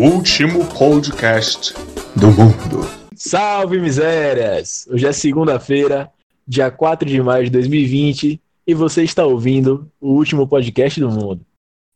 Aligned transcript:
último 0.00 0.66
podcast 0.78 1.74
do 2.16 2.28
mundo. 2.28 2.80
Salve 3.14 3.78
misérias! 3.78 4.86
Hoje 4.90 5.06
é 5.06 5.12
segunda-feira, 5.12 6.10
dia 6.46 6.70
4 6.70 7.06
de 7.08 7.20
maio 7.22 7.44
de 7.44 7.50
2020, 7.50 8.40
e 8.66 8.74
você 8.74 9.02
está 9.02 9.24
ouvindo 9.26 9.90
o 10.00 10.12
último 10.14 10.46
podcast 10.48 10.98
do 10.98 11.10
mundo. 11.10 11.44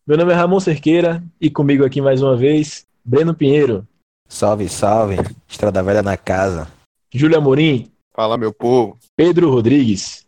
Meu 0.07 0.19
nome 0.19 0.33
é 0.33 0.35
Ramon 0.35 0.61
Cerqueira 0.61 1.25
e 1.41 1.49
comigo 1.49 1.85
aqui 1.85 2.01
mais 2.03 2.21
uma 2.23 2.37
vez, 2.37 2.87
Breno 3.05 3.35
Pinheiro, 3.35 3.87
Salve, 4.29 4.69
salve. 4.69 5.17
Estrada 5.49 5.83
velha 5.83 6.03
na 6.03 6.17
casa. 6.17 6.67
Júlia 7.13 7.39
Amorim, 7.39 7.91
Fala, 8.15 8.37
meu 8.39 8.53
povo. 8.53 8.99
Pedro 9.17 9.51
Rodrigues 9.51 10.25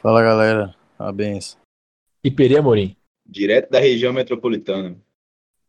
Fala 0.00 0.22
galera, 0.22 0.74
a 0.98 1.12
benção. 1.12 1.58
e 2.24 2.30
Peri 2.30 2.56
Amorim. 2.56 2.96
Direto 3.28 3.70
da 3.70 3.78
região 3.78 4.12
metropolitana. 4.12 4.96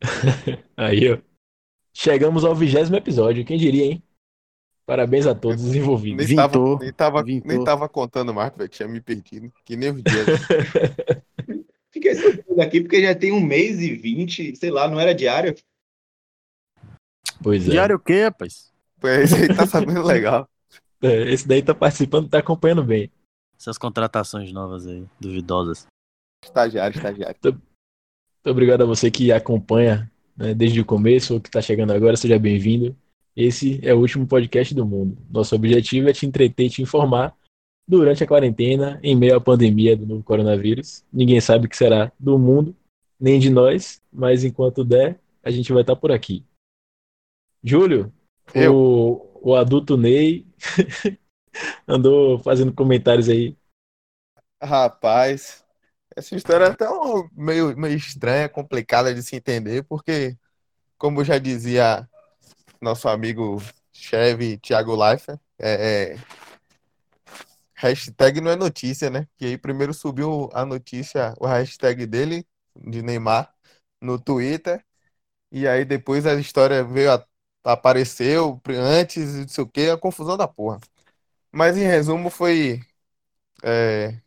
Aí, 0.75 1.13
ó. 1.13 1.17
Chegamos 1.93 2.43
ao 2.45 2.55
vigésimo 2.55 2.95
episódio, 2.95 3.45
quem 3.45 3.57
diria, 3.57 3.85
hein? 3.85 4.03
Parabéns 4.85 5.25
a 5.25 5.35
todos 5.35 5.63
os 5.63 5.75
envolvidos. 5.75 6.27
Nem 6.27 6.35
tava, 6.35 6.47
Vintou, 6.47 6.79
nem, 6.79 6.93
tava, 6.93 7.23
vintou. 7.23 7.51
nem 7.51 7.63
tava 7.63 7.87
contando 7.87 8.33
mais, 8.33 8.53
velho. 8.55 8.69
Tinha 8.69 8.87
me 8.87 8.99
perdido. 8.99 9.51
Que 9.63 9.75
nem 9.75 9.91
os 9.91 10.03
dias. 10.03 10.25
Fiquei 11.91 12.15
surpreso 12.15 12.61
aqui 12.61 12.81
porque 12.81 13.01
já 13.01 13.13
tem 13.13 13.31
um 13.31 13.41
mês 13.41 13.79
e 13.79 13.93
vinte, 13.93 14.55
sei 14.55 14.71
lá, 14.71 14.87
não 14.87 14.99
era 14.99 15.13
diário. 15.13 15.55
Pois 17.43 17.67
é. 17.67 17.71
Diário 17.71 17.95
o 17.97 17.99
quê, 17.99 18.23
rapaz? 18.23 18.71
Pois 18.99 19.33
aí 19.33 19.55
tá 19.55 19.65
sabendo 19.67 20.03
legal. 20.03 20.47
É, 21.03 21.31
Esse 21.31 21.47
daí 21.47 21.63
tá 21.63 21.73
participando, 21.73 22.29
tá 22.29 22.37
acompanhando 22.37 22.83
bem. 22.83 23.11
Essas 23.59 23.75
contratações 23.75 24.51
novas 24.51 24.85
aí, 24.85 25.03
duvidosas. 25.19 25.87
Estagiário, 26.45 26.95
estagiário. 26.95 27.35
Muito 28.43 28.53
obrigado 28.53 28.81
a 28.81 28.87
você 28.87 29.11
que 29.11 29.31
acompanha 29.31 30.11
né, 30.35 30.55
desde 30.55 30.81
o 30.81 30.85
começo 30.85 31.35
ou 31.35 31.39
que 31.39 31.47
está 31.47 31.61
chegando 31.61 31.93
agora, 31.93 32.17
seja 32.17 32.39
bem-vindo. 32.39 32.97
Esse 33.35 33.79
é 33.87 33.93
o 33.93 33.99
último 33.99 34.25
podcast 34.25 34.73
do 34.73 34.83
mundo. 34.83 35.15
Nosso 35.29 35.53
objetivo 35.53 36.09
é 36.09 36.13
te 36.13 36.25
entreter 36.25 36.65
e 36.65 36.69
te 36.71 36.81
informar 36.81 37.37
durante 37.87 38.23
a 38.23 38.27
quarentena, 38.27 38.99
em 39.03 39.15
meio 39.15 39.35
à 39.35 39.39
pandemia 39.39 39.95
do 39.95 40.07
novo 40.07 40.23
coronavírus. 40.23 41.05
Ninguém 41.13 41.39
sabe 41.39 41.67
o 41.67 41.69
que 41.69 41.77
será 41.77 42.11
do 42.19 42.39
mundo, 42.39 42.75
nem 43.19 43.39
de 43.39 43.51
nós, 43.51 44.01
mas 44.11 44.43
enquanto 44.43 44.83
der, 44.83 45.19
a 45.43 45.51
gente 45.51 45.71
vai 45.71 45.81
estar 45.81 45.95
por 45.95 46.11
aqui. 46.11 46.43
Júlio, 47.63 48.11
Eu. 48.55 48.75
o, 48.75 49.51
o 49.51 49.55
adulto 49.55 49.95
Ney 49.95 50.47
andou 51.87 52.39
fazendo 52.39 52.73
comentários 52.73 53.29
aí. 53.29 53.55
Rapaz, 54.59 55.63
essa 56.15 56.35
história 56.35 56.65
é 56.65 56.69
até 56.69 56.89
um- 56.89 57.27
meio, 57.33 57.75
meio 57.77 57.95
estranha, 57.97 58.49
complicada 58.49 59.13
de 59.13 59.23
se 59.23 59.35
entender, 59.35 59.83
porque, 59.83 60.37
como 60.97 61.23
já 61.23 61.37
dizia 61.37 62.07
nosso 62.81 63.09
amigo 63.09 63.61
Chevy 63.93 64.57
Thiago 64.59 64.95
Leifert, 64.95 65.39
é, 65.59 66.13
é, 66.13 66.17
hashtag 67.75 68.41
não 68.41 68.51
é 68.51 68.55
notícia, 68.55 69.09
né? 69.09 69.27
Que 69.37 69.45
aí 69.45 69.57
primeiro 69.57 69.93
subiu 69.93 70.49
a 70.53 70.65
notícia, 70.65 71.33
o 71.39 71.45
hashtag 71.47 72.05
dele, 72.05 72.45
de 72.75 73.01
Neymar, 73.01 73.53
no 74.01 74.19
Twitter, 74.19 74.83
e 75.51 75.67
aí 75.67 75.85
depois 75.85 76.25
a 76.25 76.35
história 76.35 76.83
veio, 76.83 77.13
a- 77.13 77.25
apareceu 77.63 78.61
antes, 78.69 79.35
não 79.35 79.47
sei 79.47 79.63
o 79.63 79.67
quê, 79.67 79.89
a 79.91 79.97
confusão 79.97 80.37
da 80.37 80.47
porra. 80.47 80.79
Mas 81.51 81.77
em 81.77 81.83
resumo 81.85 82.29
foi. 82.31 82.81
é, 83.63 84.19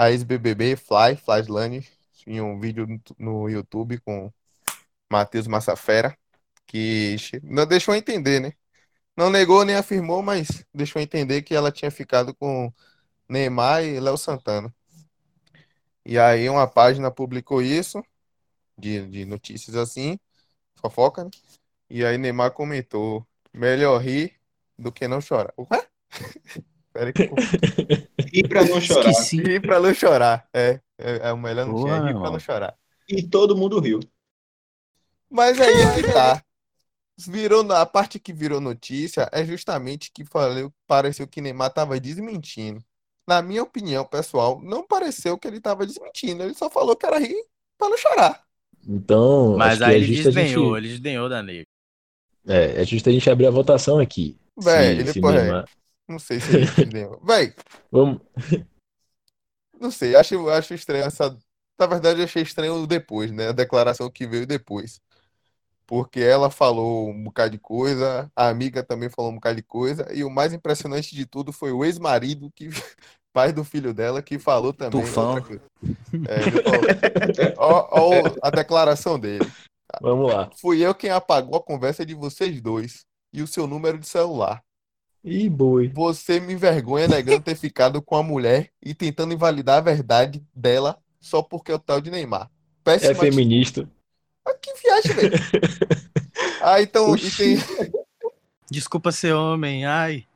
a 0.00 0.10
ex-BBB 0.10 0.76
Fly, 0.76 1.14
Flyslane, 1.14 1.86
em 2.26 2.40
um 2.40 2.58
vídeo 2.58 2.86
no, 3.18 3.50
YouTube 3.50 4.00
com 4.00 4.32
Matheus 5.10 5.46
Massafera, 5.46 6.16
que 6.66 7.16
não 7.42 7.66
deixou 7.66 7.94
entender, 7.94 8.40
né? 8.40 8.54
Não 9.16 9.28
negou 9.28 9.62
nem 9.62 9.76
afirmou, 9.76 10.22
mas 10.22 10.64
deixou 10.72 11.02
entender 11.02 11.42
que 11.42 11.54
ela 11.54 11.70
tinha 11.70 11.90
ficado 11.90 12.34
com 12.34 12.72
Neymar 13.28 13.84
e 13.84 14.00
Léo 14.00 14.16
Santana. 14.16 14.74
E 16.04 16.18
aí 16.18 16.48
uma 16.48 16.66
página 16.66 17.10
publicou 17.10 17.60
isso, 17.60 18.02
de, 18.78 19.06
de 19.06 19.26
notícias 19.26 19.76
assim, 19.76 20.18
fofoca, 20.76 21.24
né? 21.24 21.30
E 21.90 22.06
aí 22.06 22.16
Neymar 22.16 22.52
comentou, 22.52 23.26
melhor 23.52 23.98
rir 24.00 24.34
do 24.78 24.90
que 24.92 25.06
não 25.06 25.20
chorar. 25.20 25.52
Ué? 25.58 25.86
Peraí 26.92 27.12
que 27.12 27.22
eu 27.22 27.34
E 28.32 28.46
pra 28.46 28.64
não 28.64 28.80
chorar. 28.80 29.10
Esqueci. 29.10 29.42
Rir 29.42 29.60
pra 29.60 29.80
não 29.80 29.94
chorar. 29.94 30.48
É, 30.52 30.80
é, 30.98 31.28
é 31.28 31.32
o 31.32 31.38
melhor 31.38 31.66
não 31.66 31.76
tinha 31.84 32.00
rir 32.06 32.14
pra 32.14 32.30
não 32.30 32.38
chorar. 32.38 32.76
E 33.08 33.22
todo 33.22 33.56
mundo 33.56 33.78
riu. 33.80 34.00
Mas 35.30 35.60
aí 35.60 35.72
é 35.72 35.94
que 35.94 36.12
tá. 36.12 36.42
Virou, 37.28 37.70
a 37.72 37.84
parte 37.84 38.18
que 38.18 38.32
virou 38.32 38.60
notícia 38.60 39.28
é 39.32 39.44
justamente 39.44 40.10
que 40.12 40.24
falei, 40.24 40.68
pareceu 40.86 41.26
que 41.28 41.40
Neymar 41.40 41.70
tava 41.72 42.00
desmentindo. 42.00 42.82
Na 43.28 43.42
minha 43.42 43.62
opinião, 43.62 44.04
pessoal, 44.06 44.60
não 44.62 44.86
pareceu 44.86 45.36
que 45.38 45.46
ele 45.46 45.60
tava 45.60 45.86
desmentindo. 45.86 46.42
Ele 46.42 46.54
só 46.54 46.70
falou 46.70 46.96
que 46.96 47.04
era 47.06 47.18
rir 47.18 47.44
pra 47.78 47.88
não 47.90 47.98
chorar. 47.98 48.42
Então, 48.88 49.56
Mas 49.56 49.82
aí 49.82 49.94
é 49.94 49.98
ele 49.98 50.06
desdenhou, 50.22 50.74
gente, 50.74 50.78
ele 50.78 50.88
desdenhou 50.88 51.28
da 51.28 51.42
nega. 51.42 51.66
é, 52.48 52.80
é 52.80 52.84
justo 52.86 53.08
a 53.10 53.12
gente 53.12 53.28
abrir 53.28 53.46
a 53.46 53.50
votação 53.50 53.98
aqui. 53.98 54.38
Véi, 54.58 54.94
Se- 54.96 55.00
ele, 55.02 55.12
se 55.12 55.20
porra, 55.20 55.36
é, 55.36 55.42
Neymar- 55.42 55.68
não 56.10 56.18
sei 56.18 56.40
se 56.40 56.54
ele 56.54 56.66
entendeu. 56.66 57.20
Véi, 57.24 57.54
Vamos, 57.90 58.20
não 59.80 59.90
sei, 59.90 60.14
acho, 60.14 60.48
acho 60.50 60.74
estranho 60.74 61.04
essa. 61.04 61.36
Na 61.78 61.86
verdade, 61.86 62.20
eu 62.20 62.24
achei 62.24 62.42
estranho 62.42 62.74
o 62.74 62.86
depois, 62.86 63.32
né? 63.32 63.48
A 63.48 63.52
declaração 63.52 64.10
que 64.10 64.26
veio 64.26 64.46
depois. 64.46 65.00
Porque 65.86 66.20
ela 66.20 66.50
falou 66.50 67.08
um 67.08 67.24
bocado 67.24 67.52
de 67.52 67.58
coisa, 67.58 68.30
a 68.36 68.48
amiga 68.48 68.82
também 68.82 69.08
falou 69.08 69.32
um 69.32 69.36
bocado 69.36 69.56
de 69.56 69.62
coisa, 69.62 70.06
e 70.12 70.22
o 70.22 70.30
mais 70.30 70.52
impressionante 70.52 71.16
de 71.16 71.26
tudo 71.26 71.52
foi 71.52 71.72
o 71.72 71.84
ex-marido, 71.84 72.52
que 72.54 72.68
pai 73.32 73.52
do 73.52 73.64
filho 73.64 73.94
dela, 73.94 74.22
que 74.22 74.38
falou 74.38 74.72
também 74.72 75.00
Tufão. 75.00 75.38
É, 76.28 77.54
ó, 77.56 77.88
ó 77.90 78.10
a 78.42 78.50
declaração 78.50 79.18
dele. 79.18 79.50
vamos 80.00 80.32
lá. 80.32 80.50
Fui 80.60 80.84
eu 80.84 80.94
quem 80.94 81.10
apagou 81.10 81.56
a 81.56 81.62
conversa 81.62 82.04
de 82.04 82.14
vocês 82.14 82.60
dois 82.60 83.04
e 83.32 83.42
o 83.42 83.46
seu 83.46 83.66
número 83.66 83.98
de 83.98 84.06
celular. 84.06 84.62
Ih, 85.24 85.48
boi. 85.50 85.88
Você 85.94 86.40
me 86.40 86.54
envergonha 86.54 87.06
negando 87.06 87.42
ter 87.42 87.54
ficado 87.54 88.00
com 88.00 88.16
a 88.16 88.22
mulher 88.22 88.70
e 88.82 88.94
tentando 88.94 89.34
invalidar 89.34 89.78
a 89.78 89.82
verdade 89.82 90.42
dela 90.54 90.98
só 91.20 91.42
porque 91.42 91.70
é 91.70 91.74
o 91.74 91.78
tal 91.78 92.00
de 92.00 92.10
Neymar. 92.10 92.44
É 92.44 92.48
Péssima 92.82 93.10
atitude. 93.12 93.30
feminista. 93.30 93.90
Ah, 94.46 94.54
Que 94.54 94.72
viagem, 94.74 95.12
velho. 95.12 95.32
Ah, 96.62 96.80
então, 96.82 97.14
tem, 97.16 97.56
Desculpa 98.70 99.10
ser 99.12 99.32
homem, 99.32 99.84
ai. 99.86 100.26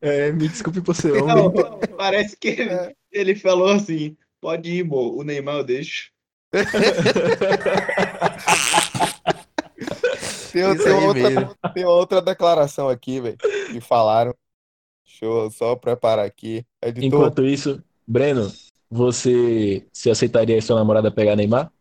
É, 0.00 0.30
me 0.32 0.48
desculpe 0.48 0.80
por 0.80 0.94
ser 0.94 1.12
Não, 1.22 1.46
homem. 1.46 1.64
parece 1.96 2.36
que 2.36 2.48
ele, 2.48 2.70
É. 2.70 2.94
ele 3.12 3.34
falou 3.34 3.68
assim: 3.70 4.16
pode 4.40 4.70
ir, 4.70 4.84
mo, 4.84 5.16
o 5.16 5.22
Neymar 5.22 5.56
eu 5.56 5.64
deixo. 5.64 6.10
Tem, 10.62 10.76
tem 10.76 10.92
outra, 10.92 11.56
tem 11.74 11.84
outra 11.84 12.22
declaração 12.22 12.88
aqui, 12.88 13.20
velho, 13.20 13.38
que 13.38 13.80
falaram. 13.80 14.34
Deixa 15.04 15.24
eu 15.24 15.50
só 15.50 15.74
preparar 15.74 16.24
aqui. 16.24 16.64
Editor, 16.82 17.04
Enquanto 17.04 17.44
isso, 17.44 17.82
Breno, 18.06 18.52
você 18.90 19.86
se 19.92 20.10
aceitaria 20.10 20.60
sua 20.62 20.76
namorada 20.76 21.10
pegar 21.10 21.34
Neymar? 21.36 21.72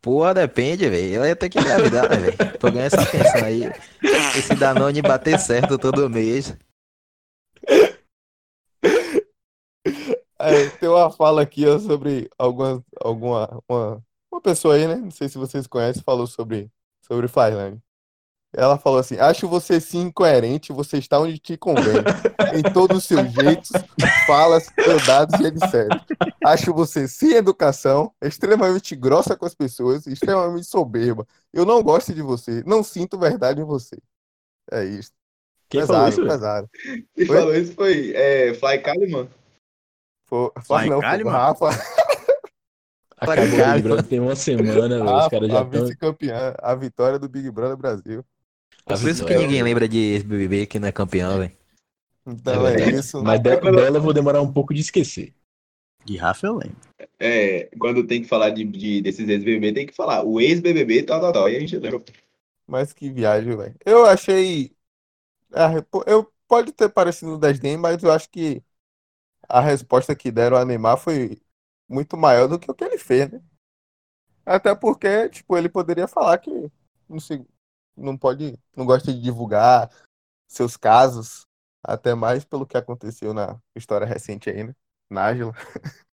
Porra, 0.00 0.32
depende, 0.32 0.88
velho. 0.88 1.16
Ela 1.16 1.28
ia 1.28 1.36
ter 1.36 1.50
que 1.50 1.58
engravidar, 1.58 2.08
né, 2.08 2.16
velho? 2.16 2.58
Pra 2.58 2.70
ganhar 2.70 2.86
essa 2.86 3.04
pensão 3.06 3.44
aí. 3.44 3.62
Esse 4.36 4.54
Danone 4.54 5.02
bater 5.02 5.38
certo 5.38 5.78
todo 5.78 6.08
mês. 6.08 6.56
é, 10.38 10.68
tem 10.78 10.88
uma 10.88 11.10
fala 11.10 11.42
aqui 11.42 11.66
ó, 11.66 11.78
sobre 11.78 12.30
alguma, 12.38 12.82
alguma 12.98 13.62
uma, 13.68 14.02
uma 14.32 14.40
pessoa 14.40 14.74
aí, 14.74 14.86
né? 14.88 14.96
Não 14.96 15.10
sei 15.10 15.28
se 15.28 15.36
vocês 15.36 15.66
conhecem, 15.66 16.02
falou 16.02 16.26
sobre, 16.26 16.70
sobre 17.10 17.26
Flyline. 17.26 17.82
Ela 18.52 18.78
falou 18.78 18.98
assim: 18.98 19.18
Acho 19.18 19.48
você 19.48 19.80
sim 19.80 20.02
incoerente, 20.02 20.72
você 20.72 20.98
está 20.98 21.18
onde 21.18 21.38
te 21.38 21.56
convém. 21.56 22.02
em 22.54 22.72
todos 22.72 22.98
os 22.98 23.04
seus 23.04 23.32
jeitos, 23.32 23.70
falas, 24.26 24.66
andados 24.88 25.38
e 25.40 25.46
etc. 25.46 25.88
Acho 26.44 26.72
você 26.72 27.06
sem 27.06 27.34
educação, 27.34 28.12
extremamente 28.20 28.96
grossa 28.96 29.36
com 29.36 29.46
as 29.46 29.54
pessoas, 29.54 30.06
extremamente 30.06 30.66
soberba. 30.66 31.26
Eu 31.52 31.64
não 31.64 31.82
gosto 31.82 32.12
de 32.12 32.22
você, 32.22 32.62
não 32.66 32.82
sinto 32.82 33.18
verdade 33.18 33.60
em 33.60 33.64
você. 33.64 33.96
É 34.70 34.84
isso. 34.84 35.12
Quem 35.68 35.80
pesado, 35.80 35.98
falou 35.98 36.08
isso? 36.08 36.22
pesado. 36.22 36.70
Quem 37.14 37.30
Oi? 37.30 37.36
falou 37.36 37.54
isso 37.54 37.74
foi 37.74 38.12
é, 38.14 38.54
Fly 38.54 38.78
Kalimann. 38.80 39.28
Foi, 40.26 40.50
Vai, 40.68 40.88
não, 40.88 40.96
foi 40.96 40.98
o 40.98 41.00
Kalimann? 41.00 41.32
Rafa, 41.32 41.68
Acabou 43.20 43.60
o. 43.60 43.64
Big 43.64 43.82
Brother 43.82 44.04
tem 44.06 44.20
uma 44.20 44.34
semana, 44.36 45.04
velho. 45.04 45.16
Os 45.18 45.28
caras 45.28 45.48
a 45.48 45.52
já 45.52 45.62
estão. 45.62 45.80
vice-campeã, 45.82 46.54
a 46.58 46.74
vitória 46.74 47.18
do 47.18 47.28
Big 47.28 47.50
Brother 47.50 47.76
Brasil. 47.76 48.24
É 48.86 48.96
por 48.96 49.08
isso 49.08 49.24
que 49.24 49.34
ninguém 49.34 49.62
lembra 49.62 49.88
de 49.88 49.98
ex-BBB 49.98 50.66
que 50.66 50.78
não 50.78 50.88
é 50.88 50.92
campeão, 50.92 51.38
velho. 51.38 51.52
Então 52.26 52.66
É 52.66 52.74
é, 52.74 52.90
isso. 52.90 53.22
Mas 53.22 53.40
de- 53.40 53.56
dela 53.60 53.98
eu 53.98 54.02
vou 54.02 54.12
demorar 54.12 54.42
um 54.42 54.52
pouco 54.52 54.74
de 54.74 54.80
esquecer. 54.80 55.34
De 56.04 56.16
Rafa 56.16 56.46
eu 56.46 56.56
lembro. 56.56 56.76
É, 57.18 57.66
quando 57.78 58.06
tem 58.06 58.22
que 58.22 58.28
falar 58.28 58.50
de, 58.50 58.64
de- 58.64 59.00
desses 59.02 59.28
ex-BBB, 59.28 59.72
tem 59.72 59.86
que 59.86 59.94
falar 59.94 60.24
o 60.24 60.40
ex-BBB, 60.40 61.02
tal, 61.04 61.20
tal, 61.20 61.32
tal. 61.32 61.48
E 61.50 61.56
a 61.56 61.60
gente 61.60 61.76
lembra. 61.78 62.02
Mas 62.66 62.92
que 62.92 63.10
viagem, 63.10 63.56
velho. 63.56 63.74
Eu 63.84 64.06
achei. 64.06 64.74
a 65.52 65.68
repo- 65.68 66.04
Eu 66.06 66.32
pode 66.48 66.72
ter 66.72 66.88
parecido 66.90 67.38
desdém, 67.38 67.76
mas 67.76 68.02
eu 68.02 68.12
acho 68.12 68.30
que 68.30 68.62
a 69.48 69.60
resposta 69.60 70.14
que 70.16 70.30
deram 70.32 70.56
a 70.56 70.64
Neymar 70.64 70.98
foi 70.98 71.40
muito 71.90 72.16
maior 72.16 72.46
do 72.46 72.58
que 72.58 72.70
o 72.70 72.74
que 72.74 72.84
ele 72.84 72.98
fez, 72.98 73.28
né? 73.28 73.42
Até 74.46 74.74
porque, 74.74 75.28
tipo, 75.28 75.56
ele 75.56 75.68
poderia 75.68 76.06
falar 76.06 76.38
que 76.38 76.70
não, 77.08 77.18
se, 77.18 77.44
não 77.96 78.16
pode, 78.16 78.56
não 78.76 78.86
gosta 78.86 79.12
de 79.12 79.20
divulgar 79.20 79.90
seus 80.48 80.76
casos, 80.76 81.46
até 81.82 82.14
mais 82.14 82.44
pelo 82.44 82.66
que 82.66 82.76
aconteceu 82.76 83.34
na 83.34 83.60
história 83.74 84.06
recente 84.06 84.48
aí, 84.48 84.64
né? 84.64 84.74
Nájila. 85.10 85.52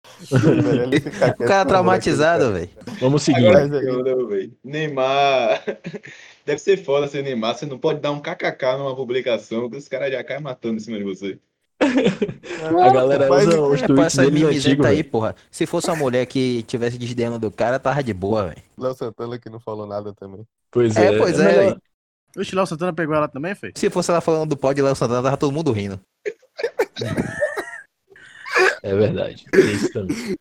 O 1.39 1.45
cara 1.45 1.65
traumatizado, 1.65 2.51
velho. 2.53 2.69
Vamos 2.99 3.23
seguir. 3.23 3.47
Agora, 3.47 3.67
não, 3.67 4.27
velho. 4.27 4.53
Neymar. 4.61 5.63
Deve 6.45 6.59
ser 6.59 6.83
foda 6.83 7.07
ser 7.07 7.23
Neymar. 7.23 7.57
Você 7.57 7.65
não 7.65 7.79
pode 7.79 8.01
dar 8.01 8.11
um 8.11 8.21
kkk 8.21 8.77
numa 8.77 8.93
publicação 8.93 9.69
que 9.69 9.77
os 9.77 9.87
caras 9.87 10.11
já 10.11 10.21
caem 10.21 10.41
matando 10.41 10.75
em 10.75 10.79
cima 10.79 10.97
de 10.97 11.05
você. 11.05 11.39
A 11.83 12.89
galera 12.91 13.27
Mas- 13.29 13.47
usa 13.47 13.61
os 13.61 13.81
É, 13.81 13.87
pô, 13.87 13.93
tweets 13.93 14.13
essa 14.13 14.21
deles 14.29 14.41
mimizenta 14.43 14.87
aí, 14.87 15.03
porra. 15.03 15.35
Se 15.51 15.65
fosse 15.65 15.87
uma 15.89 15.95
mulher 15.97 16.25
que 16.25 16.63
tivesse 16.63 16.97
desdenhando 16.97 17.39
do 17.39 17.51
cara, 17.51 17.79
tava 17.79 18.03
de 18.03 18.13
boa, 18.13 18.47
velho. 18.49 18.61
Léo 18.77 18.93
Santana 18.95 19.37
que 19.39 19.49
não 19.49 19.59
falou 19.59 19.85
nada 19.85 20.13
também. 20.13 20.45
Pois 20.71 20.95
É, 20.95 21.13
é. 21.13 21.17
pois 21.17 21.39
é 21.39 21.43
é, 21.43 21.45
melhor- 21.47 21.63
velho. 21.65 21.81
O 22.35 22.55
Léo 22.55 22.65
Santana 22.65 22.93
pegou 22.93 23.15
ela 23.15 23.27
também, 23.27 23.53
foi? 23.53 23.71
Se 23.75 23.89
fosse 23.89 24.09
ela 24.09 24.19
falando 24.21 24.49
do 24.49 24.57
pó 24.57 24.73
de 24.73 24.81
Léo 24.81 24.95
Santana, 24.95 25.21
tava 25.21 25.37
todo 25.37 25.51
mundo 25.53 25.71
rindo. 25.71 25.99
É 28.81 28.95
verdade. 28.95 29.45
Tem 29.51 29.71
isso 29.71 29.91
também. 29.91 30.37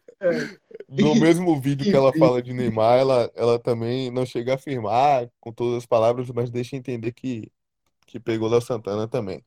No 0.89 1.15
mesmo 1.17 1.61
vídeo 1.61 1.91
que 1.91 1.97
ela 1.97 2.13
fala 2.13 2.43
de 2.43 2.53
Neymar, 2.53 2.99
ela, 2.99 3.31
ela 3.35 3.59
também 3.59 4.11
não 4.11 4.27
chega 4.27 4.53
a 4.53 4.55
afirmar 4.57 5.29
com 5.41 5.53
todas 5.53 5.79
as 5.79 5.87
palavras, 5.87 6.29
mas 6.31 6.51
deixa 6.51 6.77
entender 6.77 7.13
que, 7.13 7.51
que 8.07 8.19
pegou 8.21 8.49
Léo 8.49 8.61
Santana 8.61 9.07
também. 9.09 9.43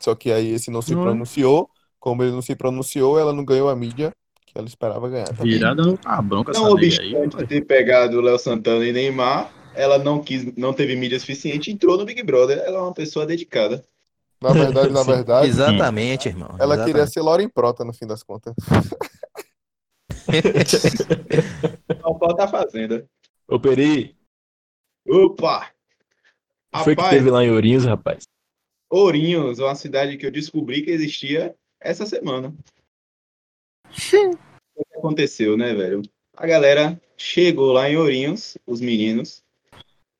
Só 0.00 0.14
que 0.14 0.32
aí 0.32 0.50
esse 0.50 0.70
não 0.70 0.82
se 0.82 0.94
Hum. 0.94 1.02
pronunciou, 1.02 1.68
como 2.00 2.22
ele 2.22 2.32
não 2.32 2.42
se 2.42 2.54
pronunciou, 2.56 3.18
ela 3.18 3.32
não 3.32 3.44
ganhou 3.44 3.68
a 3.68 3.76
mídia 3.76 4.12
que 4.46 4.58
ela 4.58 4.66
esperava 4.66 5.08
ganhar. 5.08 5.28
também. 5.34 5.54
Virada 5.58 5.82
a 6.04 6.20
bronca 6.22 6.52
Não 6.52 6.66
essa 6.68 6.74
nega 6.74 7.02
aí. 7.02 7.14
obstante 7.14 7.46
ter 7.46 7.64
pegado 7.64 8.18
o 8.18 8.20
Léo 8.20 8.38
Santana 8.38 8.84
e 8.86 8.92
Neymar, 8.92 9.50
ela 9.74 9.98
não 9.98 10.20
quis, 10.22 10.54
não 10.56 10.72
teve 10.74 10.94
mídia 10.96 11.18
suficiente 11.18 11.70
e 11.70 11.74
entrou 11.74 11.96
no 11.96 12.04
Big 12.04 12.22
Brother. 12.22 12.58
Ela 12.58 12.78
é 12.78 12.82
uma 12.82 12.92
pessoa 12.92 13.24
dedicada. 13.24 13.82
Na 14.42 14.52
verdade, 14.52 14.92
na 14.92 15.00
Sim. 15.02 15.10
verdade, 15.12 15.46
Exatamente, 15.46 16.28
irmão. 16.28 16.48
ela 16.58 16.74
queria 16.76 16.90
exatamente. 16.92 17.06
ser 17.06 17.22
Lauren 17.22 17.48
Prota 17.48 17.84
no 17.84 17.94
fim 17.94 18.06
das 18.06 18.22
contas. 18.22 18.54
O 22.04 22.14
pau 22.18 22.34
tá 22.34 22.48
fazendo. 22.48 23.06
Ô, 23.48 23.58
Peri, 23.60 24.16
Opa! 25.08 25.68
o 26.74 26.78
que 26.78 26.84
foi 26.84 26.96
que 26.96 27.02
Rapaz, 27.02 27.18
teve 27.18 27.30
lá 27.30 27.44
em 27.44 27.50
Ourinhos, 27.50 27.84
rapaz? 27.84 28.24
Ourinhos, 28.92 29.58
uma 29.58 29.74
cidade 29.74 30.18
que 30.18 30.26
eu 30.26 30.30
descobri 30.30 30.82
que 30.82 30.90
existia 30.90 31.56
essa 31.80 32.04
semana. 32.04 32.54
O 33.88 34.84
que 34.84 34.98
aconteceu, 34.98 35.56
né, 35.56 35.72
velho? 35.72 36.02
A 36.36 36.46
galera 36.46 37.00
chegou 37.16 37.72
lá 37.72 37.88
em 37.88 37.96
Ourinhos, 37.96 38.58
os 38.66 38.82
meninos, 38.82 39.42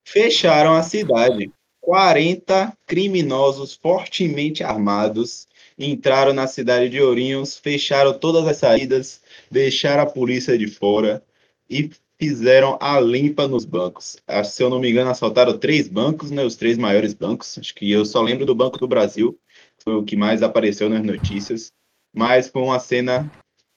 fecharam 0.03 0.73
a 0.73 0.81
cidade. 0.81 1.51
40 1.81 2.75
criminosos 2.87 3.75
fortemente 3.75 4.63
armados 4.63 5.47
entraram 5.77 6.33
na 6.33 6.47
cidade 6.47 6.89
de 6.89 6.99
Ourinhos, 6.99 7.55
fecharam 7.55 8.17
todas 8.17 8.47
as 8.47 8.57
saídas, 8.57 9.21
deixaram 9.51 10.01
a 10.01 10.07
polícia 10.07 10.57
de 10.57 10.65
fora 10.65 11.23
e 11.69 11.91
fizeram 12.23 12.77
a 12.79 13.01
limpa 13.01 13.49
nos 13.49 13.65
bancos. 13.65 14.15
Ah, 14.25 14.45
Se 14.45 14.63
eu 14.63 14.69
não 14.69 14.79
me 14.79 14.89
engano, 14.89 15.09
assaltaram 15.09 15.57
três 15.57 15.89
bancos, 15.89 16.31
né? 16.31 16.41
Os 16.41 16.55
três 16.55 16.77
maiores 16.77 17.13
bancos. 17.13 17.57
Acho 17.57 17.75
que 17.75 17.91
eu 17.91 18.05
só 18.05 18.21
lembro 18.21 18.45
do 18.45 18.55
Banco 18.55 18.77
do 18.77 18.87
Brasil, 18.87 19.37
foi 19.83 19.93
o 19.95 20.03
que 20.05 20.15
mais 20.15 20.41
apareceu 20.41 20.89
nas 20.89 21.03
notícias. 21.03 21.69
Mas 22.15 22.47
foi 22.47 22.61
uma 22.61 22.79
cena 22.79 23.29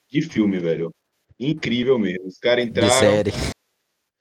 de 0.09 0.21
filme, 0.21 0.59
velho. 0.59 0.91
Incrível 1.37 1.99
mesmo. 1.99 2.25
Os 2.25 2.37
caras 2.37 2.63
De 2.63 2.69
entraram. 2.69 2.93
série. 2.93 3.31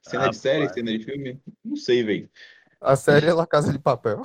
Cena 0.02 0.28
de 0.30 0.36
série, 0.36 0.60
Rapaz. 0.62 0.74
cena 0.74 0.98
de 0.98 1.04
filme? 1.04 1.40
Não 1.64 1.76
sei, 1.76 2.02
velho. 2.02 2.28
A 2.80 2.96
série 2.96 3.26
é 3.26 3.32
La 3.32 3.46
Casa 3.46 3.72
de 3.72 3.78
Papel. 3.78 4.22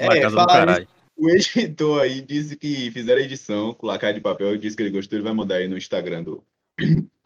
Na 0.00 0.16
É, 0.16 0.20
casa 0.22 0.30
do 0.30 0.34
falaram 0.36 0.66
caralho. 0.66 0.88
O 1.14 1.28
editor 1.28 2.00
aí 2.00 2.22
disse 2.22 2.56
que 2.56 2.90
fizeram 2.90 3.20
a 3.20 3.24
edição 3.24 3.74
com 3.74 3.86
lacar 3.86 4.14
de 4.14 4.20
papel, 4.20 4.56
disse 4.56 4.74
que 4.74 4.82
ele 4.82 4.90
gostou, 4.90 5.16
ele 5.18 5.24
vai 5.24 5.34
mandar 5.34 5.56
aí 5.56 5.68
no 5.68 5.76
Instagram 5.76 6.22
do. 6.22 6.42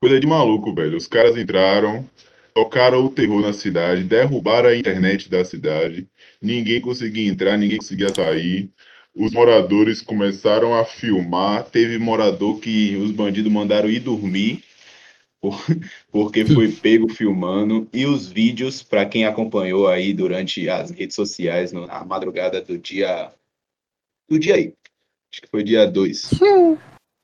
Coisa 0.00 0.20
de 0.20 0.26
maluco, 0.26 0.75
velho. 0.75 0.96
Os 0.96 1.06
caras 1.06 1.37
entraram, 1.37 2.08
tocaram 2.54 3.04
o 3.04 3.10
terror 3.10 3.40
na 3.40 3.52
cidade, 3.52 4.04
derrubaram 4.04 4.69
a 4.69 4.76
internet 4.76 5.28
da 5.28 5.44
cidade. 5.44 6.06
Ninguém 6.40 6.81
conseguia 6.81 7.28
entrar, 7.28 7.56
ninguém 7.56 7.78
conseguia 7.78 8.14
sair. 8.14 8.70
Os 9.14 9.32
moradores 9.32 10.02
começaram 10.02 10.75
a 10.75 10.84
filmar. 10.84 11.64
Teve 11.64 11.98
morador 11.98 12.60
que 12.60 12.96
os 12.96 13.10
bandidos 13.10 13.50
mandaram 13.50 13.88
ir 13.88 14.00
dormir, 14.00 14.62
por- 15.40 15.64
porque 16.12 16.44
foi 16.44 16.69
pego 16.72 17.08
filmando. 17.08 17.88
E 17.93 18.04
os 18.04 18.28
vídeos, 18.28 18.82
para 18.82 19.06
quem 19.06 19.25
acompanhou 19.25 19.88
aí 19.88 20.12
durante 20.12 20.69
as 20.69 20.90
redes 20.90 21.16
sociais, 21.16 21.72
na 21.72 22.04
madrugada 22.04 22.60
do 22.60 22.76
dia. 22.76 23.32
Do 24.28 24.38
dia 24.38 24.56
aí. 24.56 24.75
Acho 25.32 25.40
que 25.43 25.48
foi 25.48 25.62
dia 25.62 25.87
2. 25.87 26.31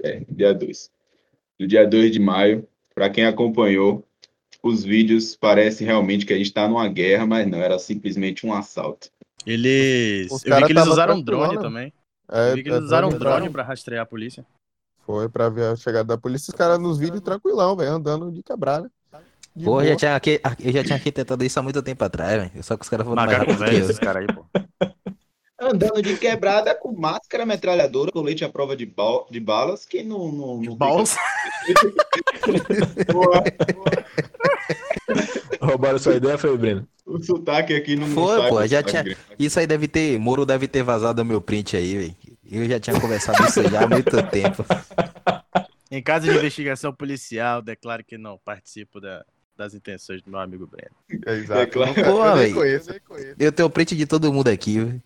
É, 0.02 0.22
dia 0.30 0.54
2. 0.54 0.90
Do 1.62 1.69
dia 1.69 1.87
2 1.87 2.11
de 2.11 2.19
maio. 2.19 2.67
Para 2.93 3.09
quem 3.09 3.25
acompanhou, 3.25 4.05
os 4.61 4.82
vídeos 4.82 5.37
parecem 5.37 5.87
realmente 5.87 6.26
que 6.26 6.32
a 6.32 6.37
gente 6.37 6.47
está 6.47 6.67
numa 6.67 6.88
guerra, 6.88 7.25
mas 7.25 7.47
não, 7.47 7.59
era 7.59 7.79
simplesmente 7.79 8.44
um 8.44 8.53
assalto. 8.53 9.09
Eles. 9.47 10.26
Os 10.32 10.44
eu 10.44 10.47
vi 10.47 10.49
cara 10.50 10.67
que 10.67 10.73
eles 10.73 10.87
usaram 10.88 11.14
tranquilão, 11.23 11.41
drone 11.49 11.56
né? 11.56 11.62
também. 11.62 11.93
É, 12.29 12.50
eu 12.50 12.55
vi 12.56 12.62
que 12.64 12.69
é 12.69 12.73
eles 12.73 12.85
usaram 12.85 13.11
pra 13.11 13.19
drone 13.19 13.49
pra 13.49 13.62
rastrear 13.62 14.03
a 14.03 14.06
polícia. 14.06 14.44
Foi 15.06 15.29
pra 15.29 15.49
ver 15.49 15.67
a 15.67 15.76
chegada 15.76 16.05
da 16.05 16.19
polícia, 16.19 16.50
os 16.50 16.59
caras 16.59 16.81
nos 16.81 16.99
vídeos 16.99 17.20
tranquilão, 17.20 17.76
velho, 17.76 17.93
andando 17.93 18.32
de 18.32 18.43
quebrada. 18.43 18.91
De 19.55 19.65
Porra, 19.65 19.82
boa. 19.82 19.87
já 19.87 19.97
tinha, 20.19 20.41
ar- 20.43 20.56
eu 20.58 20.73
já 20.73 20.82
tinha 20.82 20.97
arquitetado 20.97 21.44
isso 21.44 21.61
há 21.61 21.62
muito 21.62 21.81
tempo 21.81 22.03
atrás, 22.03 22.43
velho. 22.43 22.65
Só 22.65 22.76
que 22.76 22.82
os 22.82 22.88
caras 22.88 23.06
foram 23.06 23.23
mais 23.25 23.38
rápido 23.38 23.56
que 23.56 23.65
velho, 23.65 23.79
eu. 23.79 23.85
esses 23.85 23.99
caras 24.00 24.26
aí, 24.29 24.35
pô. 24.35 24.44
Andando 25.62 26.03
de 26.03 26.17
quebrada 26.17 26.75
com 26.75 26.91
máscara, 26.93 27.47
metralhadora, 27.47 28.11
colete 28.11 28.44
à 28.44 28.49
prova 28.49 28.75
de, 28.76 28.84
bal- 28.84 29.29
de 29.31 29.39
balas, 29.39 29.84
que 29.86 30.03
não. 30.03 30.31
não, 30.32 30.60
não. 30.60 30.77
Porra, 30.77 31.05
Roubaram 35.60 35.98
sua 35.98 36.15
ideia, 36.17 36.36
foi, 36.39 36.56
Breno? 36.58 36.86
o 37.06 37.22
sotaque 37.22 37.75
aqui 37.75 37.94
não 37.96 38.06
Foi, 38.08 38.48
pô, 38.48 38.60
do 38.60 38.67
já 38.67 38.82
tinha-. 38.82 39.17
Isso 39.39 39.58
aí 39.60 39.67
deve 39.67 39.86
ter. 39.89 40.19
Moro 40.19 40.44
deve 40.46 40.67
ter 40.69 40.82
vazado 40.82 41.22
o 41.22 41.25
meu 41.25 41.41
print 41.41 41.77
aí, 41.77 41.96
velho. 41.96 42.17
Eu 42.51 42.69
já 42.69 42.79
tinha 42.81 43.01
conversado 43.01 43.43
isso 43.44 43.63
já 43.70 43.84
há 43.84 43.89
muito 43.89 44.10
tempo. 44.31 44.65
Em 45.91 46.03
caso 46.03 46.27
de 46.27 46.32
investigação 46.36 46.93
policial, 46.93 47.63
declaro 47.63 48.05
que 48.05 48.19
não 48.19 48.39
participo 48.44 49.01
da- 49.01 49.25
das 49.56 49.75
intenções 49.75 50.22
do 50.22 50.31
meu 50.31 50.41
amigo 50.41 50.67
Breno. 50.67 50.94
É, 51.27 51.34
exato. 51.36 51.60
É 51.60 51.67
claro. 51.67 51.94
Porra, 51.94 52.46
eu 52.48 52.55
conheço, 52.55 52.89
eu 52.91 52.93
nem 52.93 53.01
conheço. 53.03 53.34
Eu 53.39 53.53
tenho 53.53 53.70
print 53.70 53.94
de 53.96 54.06
todo 54.06 54.32
mundo 54.32 54.48
aqui, 54.48 54.81
velho. 54.81 55.03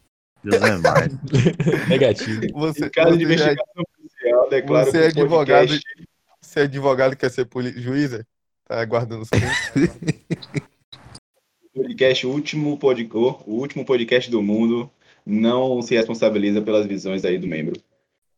Deus 0.50 0.62
é 0.62 0.76
mais. 0.78 1.12
Negativo. 1.88 2.40
Você, 2.54 2.86
Em 2.86 2.90
caso 2.90 3.16
de 3.16 3.24
você 3.26 3.38
já- 3.38 3.44
investigação 3.52 3.84
policial, 3.96 4.50
declaro 4.50 4.90
você 4.90 4.98
é 4.98 5.06
advogado, 5.06 5.68
podcast- 5.68 6.08
você 6.40 6.60
é 6.60 6.62
advogado 6.62 7.12
e 7.12 7.16
quer 7.16 7.30
ser 7.30 7.44
poli... 7.46 7.72
juíza? 7.80 8.26
Tá 8.64 8.80
aguardando 8.80 9.22
os 9.22 9.30
podcast, 11.74 12.26
o 12.26 12.30
último, 12.30 12.78
pod- 12.78 13.08
o 13.12 13.52
último 13.54 13.84
podcast 13.84 14.30
do 14.30 14.42
mundo, 14.42 14.90
não 15.24 15.80
se 15.82 15.94
responsabiliza 15.94 16.60
pelas 16.62 16.86
visões 16.86 17.24
aí 17.24 17.38
do 17.38 17.46
membro. 17.46 17.80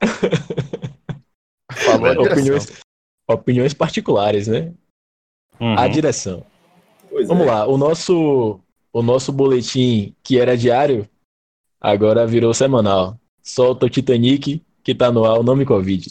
Opiniões, 2.19 2.81
opiniões 3.27 3.75
particulares, 3.75 4.49
né? 4.49 4.73
Uhum. 5.61 5.79
A 5.79 5.89
direção. 5.89 6.45
Pois 7.09 7.29
Vamos 7.29 7.47
é. 7.47 7.51
lá, 7.51 7.67
o 7.67 7.79
nosso, 7.79 8.61
o 8.93 9.03
nosso 9.03 9.33
boletim, 9.33 10.15
que 10.23 10.39
era 10.39 10.57
diário, 10.57 11.09
agora 11.81 12.27
virou 12.27 12.53
semanal. 12.53 13.19
Solta 13.43 13.87
o 13.87 13.91
Titanic, 13.91 14.63
que 14.83 14.95
tá 14.95 15.11
no 15.11 15.25
ar, 15.25 15.39
o 15.39 15.43
nome 15.43 15.65
Covid. 15.65 16.11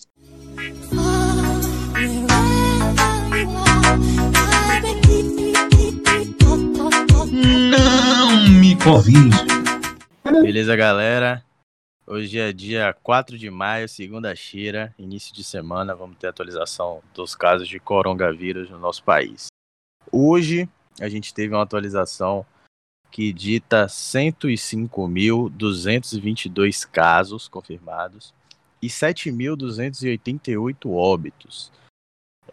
Não 7.71 8.49
me 8.59 8.75
convide. 8.75 9.37
Beleza, 10.41 10.75
galera? 10.75 11.43
Hoje 12.05 12.39
é 12.39 12.53
dia 12.53 12.95
4 13.03 13.37
de 13.37 13.49
maio, 13.49 13.89
segunda-feira, 13.89 14.95
início 14.97 15.35
de 15.35 15.43
semana. 15.43 15.93
Vamos 15.93 16.17
ter 16.17 16.27
atualização 16.27 17.01
dos 17.13 17.35
casos 17.35 17.67
de 17.67 17.79
coronavírus 17.79 18.69
no 18.69 18.79
nosso 18.79 19.03
país. 19.03 19.47
Hoje 20.09 20.69
a 21.01 21.09
gente 21.09 21.33
teve 21.33 21.53
uma 21.53 21.63
atualização 21.63 22.45
que 23.11 23.33
dita 23.33 23.87
105.222 23.87 26.87
casos 26.89 27.47
confirmados 27.47 28.33
e 28.81 28.87
7.288 28.87 30.89
óbitos. 30.89 31.71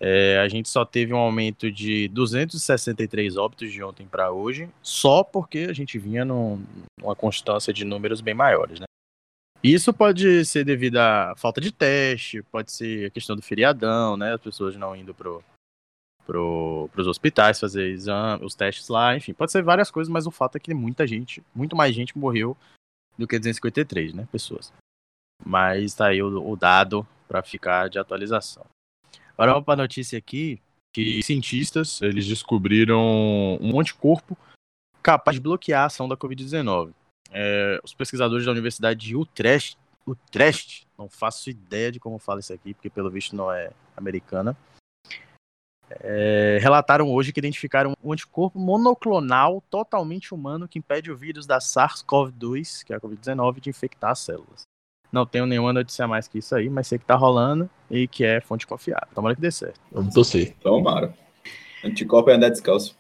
É, 0.00 0.38
a 0.38 0.48
gente 0.48 0.68
só 0.68 0.84
teve 0.84 1.12
um 1.12 1.18
aumento 1.18 1.70
de 1.70 2.08
263 2.08 3.36
óbitos 3.36 3.72
de 3.72 3.82
ontem 3.82 4.06
para 4.06 4.32
hoje, 4.32 4.68
só 4.82 5.22
porque 5.22 5.66
a 5.70 5.72
gente 5.72 5.98
vinha 5.98 6.24
num, 6.24 6.64
numa 7.00 7.14
constância 7.14 7.72
de 7.72 7.84
números 7.84 8.20
bem 8.20 8.34
maiores, 8.34 8.80
né? 8.80 8.86
Isso 9.62 9.94
pode 9.94 10.44
ser 10.44 10.64
devido 10.64 10.98
à 10.98 11.34
falta 11.36 11.60
de 11.60 11.72
teste, 11.72 12.42
pode 12.42 12.70
ser 12.70 13.06
a 13.06 13.10
questão 13.10 13.34
do 13.34 13.40
feriadão, 13.40 14.16
né? 14.16 14.34
As 14.34 14.40
pessoas 14.40 14.76
não 14.76 14.94
indo 14.94 15.14
pro, 15.14 15.42
pro, 16.26 16.88
pros 16.92 17.06
hospitais 17.06 17.60
fazer 17.60 17.90
exame, 17.90 18.44
os 18.44 18.54
testes 18.54 18.88
lá, 18.88 19.16
enfim, 19.16 19.32
pode 19.32 19.52
ser 19.52 19.62
várias 19.62 19.90
coisas, 19.90 20.10
mas 20.12 20.26
o 20.26 20.30
fato 20.30 20.56
é 20.56 20.60
que 20.60 20.74
muita 20.74 21.06
gente, 21.06 21.42
muito 21.54 21.76
mais 21.76 21.94
gente 21.94 22.16
morreu 22.16 22.56
do 23.16 23.26
que 23.26 23.38
253, 23.38 24.14
né, 24.14 24.28
pessoas. 24.30 24.72
Mas 25.44 25.94
tá 25.94 26.06
aí 26.08 26.22
o, 26.22 26.50
o 26.50 26.56
dado 26.56 27.06
para 27.28 27.42
ficar 27.42 27.88
de 27.88 27.98
atualização. 27.98 28.64
Agora 29.32 29.52
vamos 29.52 29.66
para 29.66 29.76
notícia 29.76 30.18
aqui 30.18 30.60
que 30.92 31.20
cientistas 31.22 32.00
eles 32.02 32.26
descobriram 32.26 33.58
um 33.60 33.80
anticorpo 33.80 34.38
capaz 35.02 35.36
de 35.36 35.40
bloquear 35.40 35.82
a 35.82 35.86
ação 35.86 36.08
da 36.08 36.16
Covid-19. 36.16 36.92
É, 37.30 37.80
os 37.82 37.92
pesquisadores 37.92 38.46
da 38.46 38.52
Universidade 38.52 39.00
de 39.00 39.16
Utrecht, 39.16 39.76
Utrecht, 40.06 40.86
não 40.96 41.08
faço 41.08 41.50
ideia 41.50 41.90
de 41.90 41.98
como 41.98 42.18
fala 42.18 42.38
isso 42.38 42.52
aqui, 42.52 42.74
porque 42.74 42.88
pelo 42.88 43.10
visto 43.10 43.34
não 43.34 43.50
é 43.50 43.72
americana, 43.96 44.56
é, 45.90 46.58
relataram 46.60 47.10
hoje 47.10 47.32
que 47.32 47.40
identificaram 47.40 47.94
um 48.02 48.12
anticorpo 48.12 48.58
monoclonal 48.58 49.62
totalmente 49.70 50.34
humano 50.34 50.68
que 50.68 50.78
impede 50.78 51.10
o 51.10 51.16
vírus 51.16 51.46
da 51.46 51.58
SARS-CoV-2, 51.58 52.84
que 52.84 52.92
é 52.92 52.96
a 52.96 53.00
Covid-19, 53.00 53.60
de 53.60 53.70
infectar 53.70 54.10
as 54.10 54.20
células. 54.20 54.62
Não 55.12 55.24
tenho 55.24 55.46
nenhuma 55.46 55.72
notícia 55.72 56.08
mais 56.08 56.26
que 56.26 56.38
isso 56.38 56.54
aí, 56.56 56.68
mas 56.68 56.88
sei 56.88 56.98
que 56.98 57.04
tá 57.04 57.14
rolando 57.14 57.70
e 57.88 58.08
que 58.08 58.24
é 58.24 58.40
fonte 58.40 58.66
confiável. 58.66 59.08
Tomara 59.14 59.34
que 59.34 59.40
dê 59.40 59.50
certo. 59.50 59.80
Vamos 59.92 60.12
torcer. 60.12 60.56
Tomara. 60.60 61.14
Anticorpo 61.84 62.30
é 62.30 62.34
andar 62.34 62.48
descalço. 62.48 62.96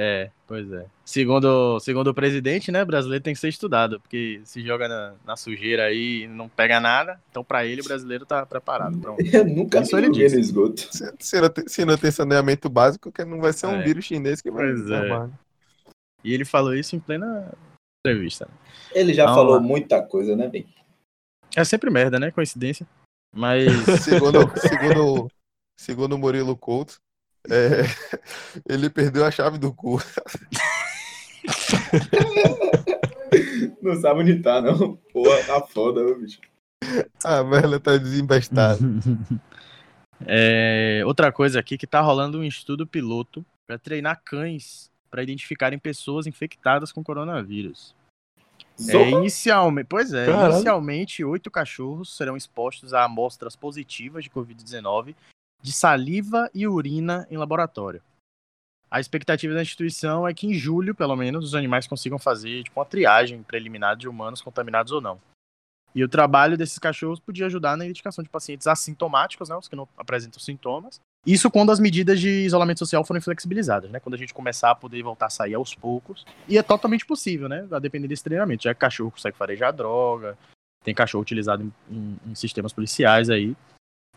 É, 0.00 0.30
pois 0.46 0.70
é. 0.72 0.86
Segundo, 1.04 1.80
segundo 1.80 2.06
o 2.10 2.14
presidente, 2.14 2.70
né, 2.70 2.84
brasileiro 2.84 3.24
tem 3.24 3.34
que 3.34 3.40
ser 3.40 3.48
estudado, 3.48 3.98
porque 3.98 4.40
se 4.44 4.62
joga 4.64 4.86
na, 4.86 5.14
na 5.26 5.36
sujeira 5.36 5.86
aí 5.86 6.22
e 6.22 6.28
não 6.28 6.48
pega 6.48 6.78
nada, 6.78 7.20
então 7.28 7.42
para 7.42 7.66
ele 7.66 7.80
o 7.80 7.84
brasileiro 7.84 8.24
tá 8.24 8.46
preparado. 8.46 8.96
Pronto. 9.00 9.18
Eu 9.34 9.44
nunca 9.44 9.80
Isso 9.80 9.96
vi 9.96 10.04
ele 10.04 10.12
disse. 10.12 10.36
no 10.36 10.40
esgoto. 10.40 10.80
Se, 10.94 11.12
se 11.18 11.40
não 11.40 11.48
tem, 11.50 11.66
se 11.66 11.84
não 11.84 11.98
tem 11.98 12.10
saneamento 12.12 12.68
básico, 12.68 13.10
que 13.10 13.24
não 13.24 13.40
vai 13.40 13.52
ser 13.52 13.66
um 13.66 13.80
É. 13.80 13.82
vírus 13.82 14.04
chinês 14.04 14.40
que 14.40 14.52
vai 14.52 14.66
Pois 14.68 14.88
é. 14.88 15.08
né? 15.18 15.30
E 16.22 16.32
ele 16.32 16.44
falou 16.44 16.74
isso 16.74 16.94
em 16.94 17.00
plena 17.00 17.52
entrevista. 18.06 18.46
né? 18.46 18.52
Ele 18.92 19.12
já 19.12 19.24
Vamos 19.24 19.36
falou 19.36 19.60
muita 19.60 20.00
coisa, 20.00 20.36
né, 20.36 20.46
bem? 20.48 20.66
É 21.56 21.64
sempre 21.64 21.90
merda, 21.90 22.20
né? 22.20 22.30
Coincidência. 22.30 22.86
Mas 23.34 23.64
Segundo, 24.04 24.38
segundo, 24.60 25.28
segundo 25.76 26.12
o 26.14 26.18
Murilo 26.18 26.56
Couto, 26.56 26.98
é, 27.50 27.82
ele 28.68 28.90
perdeu 28.90 29.24
a 29.24 29.30
chave 29.30 29.58
do 29.58 29.72
cu. 29.72 30.02
Não 33.82 34.00
sabe 34.00 34.20
onde 34.20 34.40
tá, 34.40 34.60
não. 34.60 34.96
Porra, 35.12 35.44
tá 35.44 35.60
foda, 35.60 36.02
meu 36.02 36.18
bicho. 36.18 36.40
A 37.24 37.44
merda 37.44 37.80
tá 37.80 37.96
desembestada. 37.96 38.78
É, 40.26 41.00
outra 41.06 41.30
coisa 41.30 41.60
aqui 41.60 41.78
que 41.78 41.86
tá 41.86 42.00
rolando 42.00 42.40
um 42.40 42.42
estudo 42.42 42.84
piloto 42.84 43.46
para 43.64 43.78
treinar 43.78 44.20
cães 44.24 44.90
para 45.08 45.22
identificarem 45.22 45.78
pessoas 45.78 46.26
infectadas 46.26 46.90
com 46.90 47.04
coronavírus. 47.04 47.94
É, 48.88 49.10
inicialmente, 49.10 49.86
pois 49.88 50.12
é, 50.12 50.26
Caralho. 50.26 50.54
inicialmente 50.54 51.24
oito 51.24 51.52
cachorros 51.52 52.16
serão 52.16 52.36
expostos 52.36 52.92
a 52.92 53.04
amostras 53.04 53.54
positivas 53.54 54.24
de 54.24 54.30
Covid-19 54.30 55.14
de 55.60 55.72
saliva 55.72 56.50
e 56.54 56.66
urina 56.66 57.26
em 57.30 57.36
laboratório. 57.36 58.02
A 58.90 59.00
expectativa 59.00 59.52
da 59.54 59.60
instituição 59.62 60.26
é 60.26 60.32
que 60.32 60.46
em 60.46 60.54
julho, 60.54 60.94
pelo 60.94 61.14
menos, 61.14 61.44
os 61.44 61.54
animais 61.54 61.86
consigam 61.86 62.18
fazer 62.18 62.62
tipo, 62.64 62.78
uma 62.80 62.86
triagem 62.86 63.42
preliminar 63.42 63.96
de 63.96 64.08
humanos 64.08 64.40
contaminados 64.40 64.92
ou 64.92 65.00
não. 65.00 65.20
E 65.94 66.04
o 66.04 66.08
trabalho 66.08 66.56
desses 66.56 66.78
cachorros 66.78 67.18
podia 67.18 67.46
ajudar 67.46 67.76
na 67.76 67.84
identificação 67.84 68.22
de 68.22 68.30
pacientes 68.30 68.66
assintomáticos, 68.66 69.48
né, 69.48 69.56
os 69.56 69.68
que 69.68 69.76
não 69.76 69.88
apresentam 69.96 70.38
sintomas. 70.38 71.00
Isso 71.26 71.50
quando 71.50 71.72
as 71.72 71.80
medidas 71.80 72.20
de 72.20 72.28
isolamento 72.28 72.78
social 72.78 73.04
forem 73.04 73.20
flexibilizadas, 73.20 73.90
né? 73.90 73.98
Quando 73.98 74.14
a 74.14 74.18
gente 74.18 74.32
começar 74.32 74.70
a 74.70 74.74
poder 74.74 75.02
voltar 75.02 75.26
a 75.26 75.30
sair 75.30 75.54
aos 75.54 75.74
poucos. 75.74 76.24
E 76.46 76.56
é 76.56 76.62
totalmente 76.62 77.04
possível, 77.04 77.48
né? 77.48 77.66
A 77.70 77.78
depender 77.78 78.06
desse 78.06 78.22
treinamento. 78.24 78.62
Já 78.62 78.72
que 78.72 78.80
cachorro 78.80 79.10
consegue 79.10 79.36
farejar 79.36 79.72
droga, 79.72 80.38
tem 80.84 80.94
cachorro 80.94 81.22
utilizado 81.22 81.62
em, 81.64 81.72
em- 81.90 82.18
em 82.30 82.34
sistemas 82.34 82.72
policiais 82.72 83.28
aí. 83.28 83.54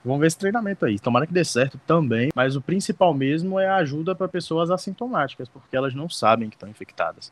Vamos 0.04 0.20
ver 0.22 0.28
esse 0.28 0.38
treinamento 0.38 0.86
aí. 0.86 1.00
Tomara 1.00 1.28
que 1.28 1.34
dê 1.34 1.44
certo 1.46 1.80
também. 1.86 2.30
Mas 2.36 2.56
o 2.56 2.62
principal 2.62 3.14
mesmo 3.14 3.60
é 3.60 3.68
a 3.68 3.76
ajuda 3.78 4.16
para 4.16 4.28
pessoas 4.28 4.72
assintomáticas, 4.72 5.48
porque 5.48 5.76
elas 5.76 5.94
não 5.94 6.10
sabem 6.10 6.50
que 6.50 6.56
estão 6.56 6.70
infectadas. 6.70 7.32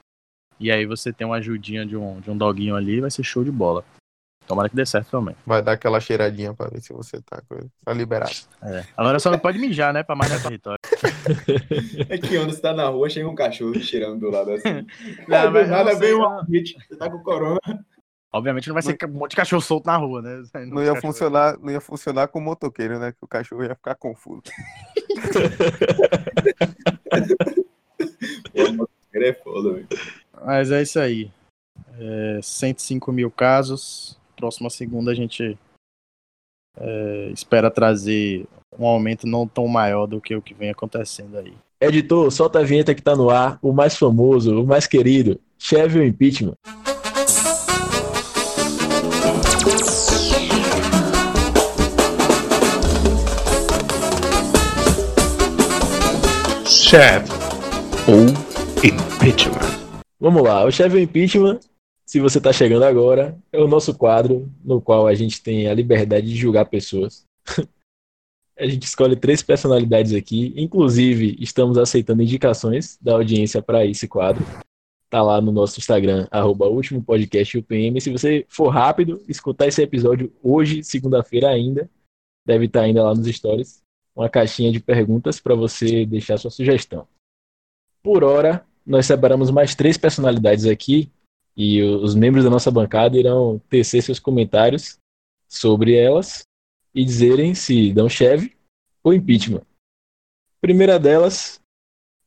E 0.59 0.71
aí 0.71 0.85
você 0.85 1.11
tem 1.13 1.25
uma 1.25 1.37
ajudinha 1.37 1.85
de 1.85 1.95
um, 1.95 2.19
de 2.19 2.29
um 2.29 2.37
doguinho 2.37 2.75
ali, 2.75 2.99
vai 3.01 3.09
ser 3.09 3.23
show 3.23 3.43
de 3.43 3.51
bola. 3.51 3.83
Tomara 4.45 4.67
que 4.67 4.75
dê 4.75 4.83
certo 4.85 5.11
também. 5.11 5.35
Vai 5.45 5.61
dar 5.61 5.73
aquela 5.73 5.99
cheiradinha 5.99 6.53
pra 6.55 6.67
ver 6.69 6.81
se 6.81 6.91
você 6.91 7.21
tá, 7.21 7.39
com- 7.47 7.69
tá 7.85 7.93
liberado. 7.93 8.31
É. 8.63 8.83
Agora 8.97 9.19
só 9.19 9.29
não 9.29 9.37
pode 9.37 9.59
mijar, 9.59 9.93
né? 9.93 10.01
Pra 10.01 10.15
marcar 10.15 10.41
território. 10.41 10.79
É 12.09 12.17
que 12.17 12.35
quando 12.35 12.51
você 12.51 12.59
tá 12.59 12.73
na 12.73 12.87
rua, 12.89 13.07
chega 13.09 13.29
um 13.29 13.35
cachorro 13.35 13.79
cheirando 13.79 14.19
do 14.19 14.29
lado 14.31 14.51
assim. 14.51 14.85
Não, 15.29 15.51
mas 15.51 15.69
nada 15.69 15.91
não 15.91 15.99
sei, 15.99 16.07
vem 16.07 16.15
um 16.15 16.21
não. 16.21 16.39
armite. 16.39 16.75
Você 16.87 16.95
tá 16.97 17.09
com 17.11 17.19
corona. 17.19 17.59
Obviamente 18.31 18.67
não 18.67 18.75
vai 18.75 18.83
ser 18.83 18.95
um 19.05 19.09
monte 19.09 19.31
de 19.31 19.37
cachorro 19.37 19.61
solto 19.61 19.87
na 19.87 19.97
rua, 19.97 20.21
né? 20.21 20.43
Não 20.67 20.83
ia 20.83 21.01
funcionar, 21.01 21.57
não 21.57 21.71
ia 21.71 21.81
funcionar 21.81 22.27
com 22.27 22.37
o 22.37 22.41
motoqueiro, 22.41 22.99
né? 22.99 23.11
Que 23.11 23.23
o 23.23 23.27
cachorro 23.27 23.63
ia 23.63 23.75
ficar 23.75 23.95
confuso. 23.95 24.43
É 29.11 29.33
foda, 29.33 29.73
velho. 29.73 29.87
Mas 30.45 30.71
é 30.71 30.81
isso 30.81 30.99
aí. 30.99 31.31
É, 31.97 32.39
105 32.41 33.11
mil 33.11 33.29
casos. 33.29 34.17
Próxima 34.35 34.69
segunda 34.69 35.11
a 35.11 35.15
gente 35.15 35.57
é, 36.77 37.29
espera 37.33 37.69
trazer 37.69 38.45
um 38.77 38.85
aumento 38.85 39.27
não 39.27 39.47
tão 39.47 39.67
maior 39.67 40.05
do 40.05 40.21
que 40.21 40.35
o 40.35 40.41
que 40.41 40.53
vem 40.53 40.69
acontecendo 40.69 41.37
aí. 41.37 41.53
Editor, 41.81 42.31
solta 42.31 42.59
a 42.59 42.63
vinheta 42.63 42.93
que 42.93 43.01
tá 43.01 43.15
no 43.15 43.29
ar, 43.29 43.57
o 43.61 43.73
mais 43.73 43.97
famoso, 43.97 44.61
o 44.61 44.67
mais 44.67 44.85
querido, 44.85 45.39
Chevy 45.57 46.05
Impeachment. 46.05 46.55
Chefe 56.89 57.29
ou 58.09 58.25
impeachment. 58.83 59.61
Vamos 60.19 60.41
lá, 60.41 60.65
o 60.65 60.71
Chevy 60.71 61.03
Impeachment, 61.03 61.59
se 62.03 62.19
você 62.19 62.41
tá 62.41 62.51
chegando 62.51 62.81
agora, 62.81 63.37
é 63.51 63.59
o 63.59 63.67
nosso 63.67 63.95
quadro 63.95 64.51
no 64.65 64.81
qual 64.81 65.05
a 65.05 65.13
gente 65.13 65.39
tem 65.39 65.67
a 65.67 65.73
liberdade 65.75 66.25
de 66.25 66.35
julgar 66.35 66.65
pessoas. 66.65 67.27
A 68.57 68.65
gente 68.65 68.85
escolhe 68.85 69.15
três 69.15 69.43
personalidades 69.43 70.13
aqui, 70.15 70.51
inclusive 70.57 71.37
estamos 71.39 71.77
aceitando 71.77 72.23
indicações 72.23 72.97
da 72.99 73.13
audiência 73.13 73.61
para 73.61 73.85
esse 73.85 74.07
quadro. 74.07 74.43
Tá 75.11 75.21
lá 75.21 75.39
no 75.39 75.51
nosso 75.51 75.79
Instagram, 75.79 76.27
arroba 76.31 76.65
último 76.65 77.03
podcast 77.03 77.55
UPM. 77.55 78.01
Se 78.01 78.11
você 78.11 78.47
for 78.49 78.69
rápido, 78.69 79.23
escutar 79.29 79.67
esse 79.67 79.81
episódio 79.83 80.33
hoje, 80.41 80.83
segunda-feira 80.83 81.49
ainda, 81.49 81.87
deve 82.43 82.65
estar 82.65 82.81
ainda 82.81 83.03
lá 83.03 83.13
nos 83.13 83.27
stories, 83.27 83.83
uma 84.19 84.29
caixinha 84.29 84.69
de 84.69 84.81
perguntas 84.81 85.39
para 85.39 85.55
você 85.55 86.05
deixar 86.05 86.37
sua 86.37 86.51
sugestão. 86.51 87.07
Por 88.03 88.21
hora, 88.21 88.65
nós 88.85 89.05
separamos 89.05 89.49
mais 89.49 89.75
três 89.75 89.97
personalidades 89.97 90.65
aqui 90.65 91.09
e 91.55 91.81
os 91.81 92.15
membros 92.15 92.43
da 92.43 92.49
nossa 92.49 92.69
bancada 92.69 93.17
irão 93.17 93.61
tecer 93.69 94.03
seus 94.03 94.19
comentários 94.19 94.97
sobre 95.47 95.95
elas 95.95 96.43
e 96.93 97.05
dizerem 97.05 97.55
se 97.55 97.93
dão 97.93 98.09
cheve 98.09 98.57
ou 99.01 99.13
impeachment. 99.13 99.61
Primeira 100.59 100.99
delas 100.99 101.61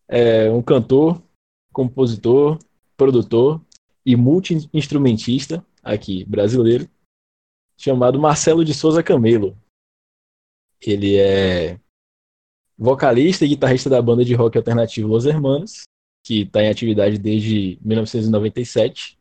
é 0.09 0.51
um 0.51 0.63
cantor, 0.63 1.23
compositor, 1.75 2.59
produtor 2.97 3.61
e 4.05 4.17
multi-instrumentista 4.17 5.65
aqui 5.83 6.25
brasileiro 6.25 6.89
chamado 7.77 8.19
Marcelo 8.19 8.65
de 8.65 8.73
Souza 8.73 9.03
Camelo. 9.03 9.57
Ele 10.85 11.17
é 11.17 11.79
vocalista 12.77 13.45
e 13.45 13.49
guitarrista 13.49 13.89
da 13.89 14.03
banda 14.03 14.25
de 14.25 14.35
rock 14.35 14.57
alternativo 14.57 15.09
Los 15.09 15.25
Hermanos, 15.25 15.83
que 16.25 16.43
está 16.43 16.63
em 16.63 16.69
atividade 16.69 17.19
desde 17.19 17.79
1997. 17.83 19.19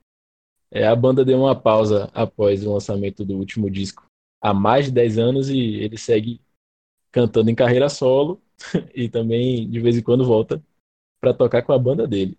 É, 0.72 0.88
a 0.88 0.96
banda 0.96 1.26
deu 1.26 1.40
uma 1.40 1.56
pausa 1.56 2.10
após 2.14 2.66
o 2.66 2.74
lançamento 2.74 3.26
do 3.26 3.36
último 3.38 3.70
disco 3.70 4.06
há 4.42 4.54
mais 4.54 4.86
de 4.86 4.92
10 4.92 5.18
anos 5.18 5.50
e 5.50 5.58
ele 5.58 5.98
segue 5.98 6.42
cantando 7.12 7.50
em 7.52 7.56
carreira 7.56 7.90
solo 7.90 8.42
e 8.96 9.10
também 9.10 9.70
de 9.70 9.80
vez 9.80 9.98
em 9.98 10.02
quando 10.02 10.26
volta 10.26 10.64
para 11.20 11.34
tocar 11.34 11.62
com 11.62 11.74
a 11.74 11.78
banda 11.78 12.08
dele. 12.08 12.38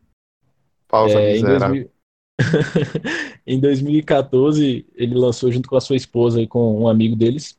Pausa 0.88 1.21
É, 1.21 1.37
em, 1.37 1.43
miserável. 1.43 1.69
2000 1.69 1.93
em 3.47 3.61
2014, 3.61 4.87
ele 4.95 5.14
lançou 5.14 5.52
junto 5.52 5.69
com 5.69 5.76
a 5.76 5.81
sua 5.81 5.97
esposa 5.97 6.41
e 6.41 6.47
com 6.47 6.81
um 6.81 6.88
amigo 6.88 7.14
deles, 7.14 7.57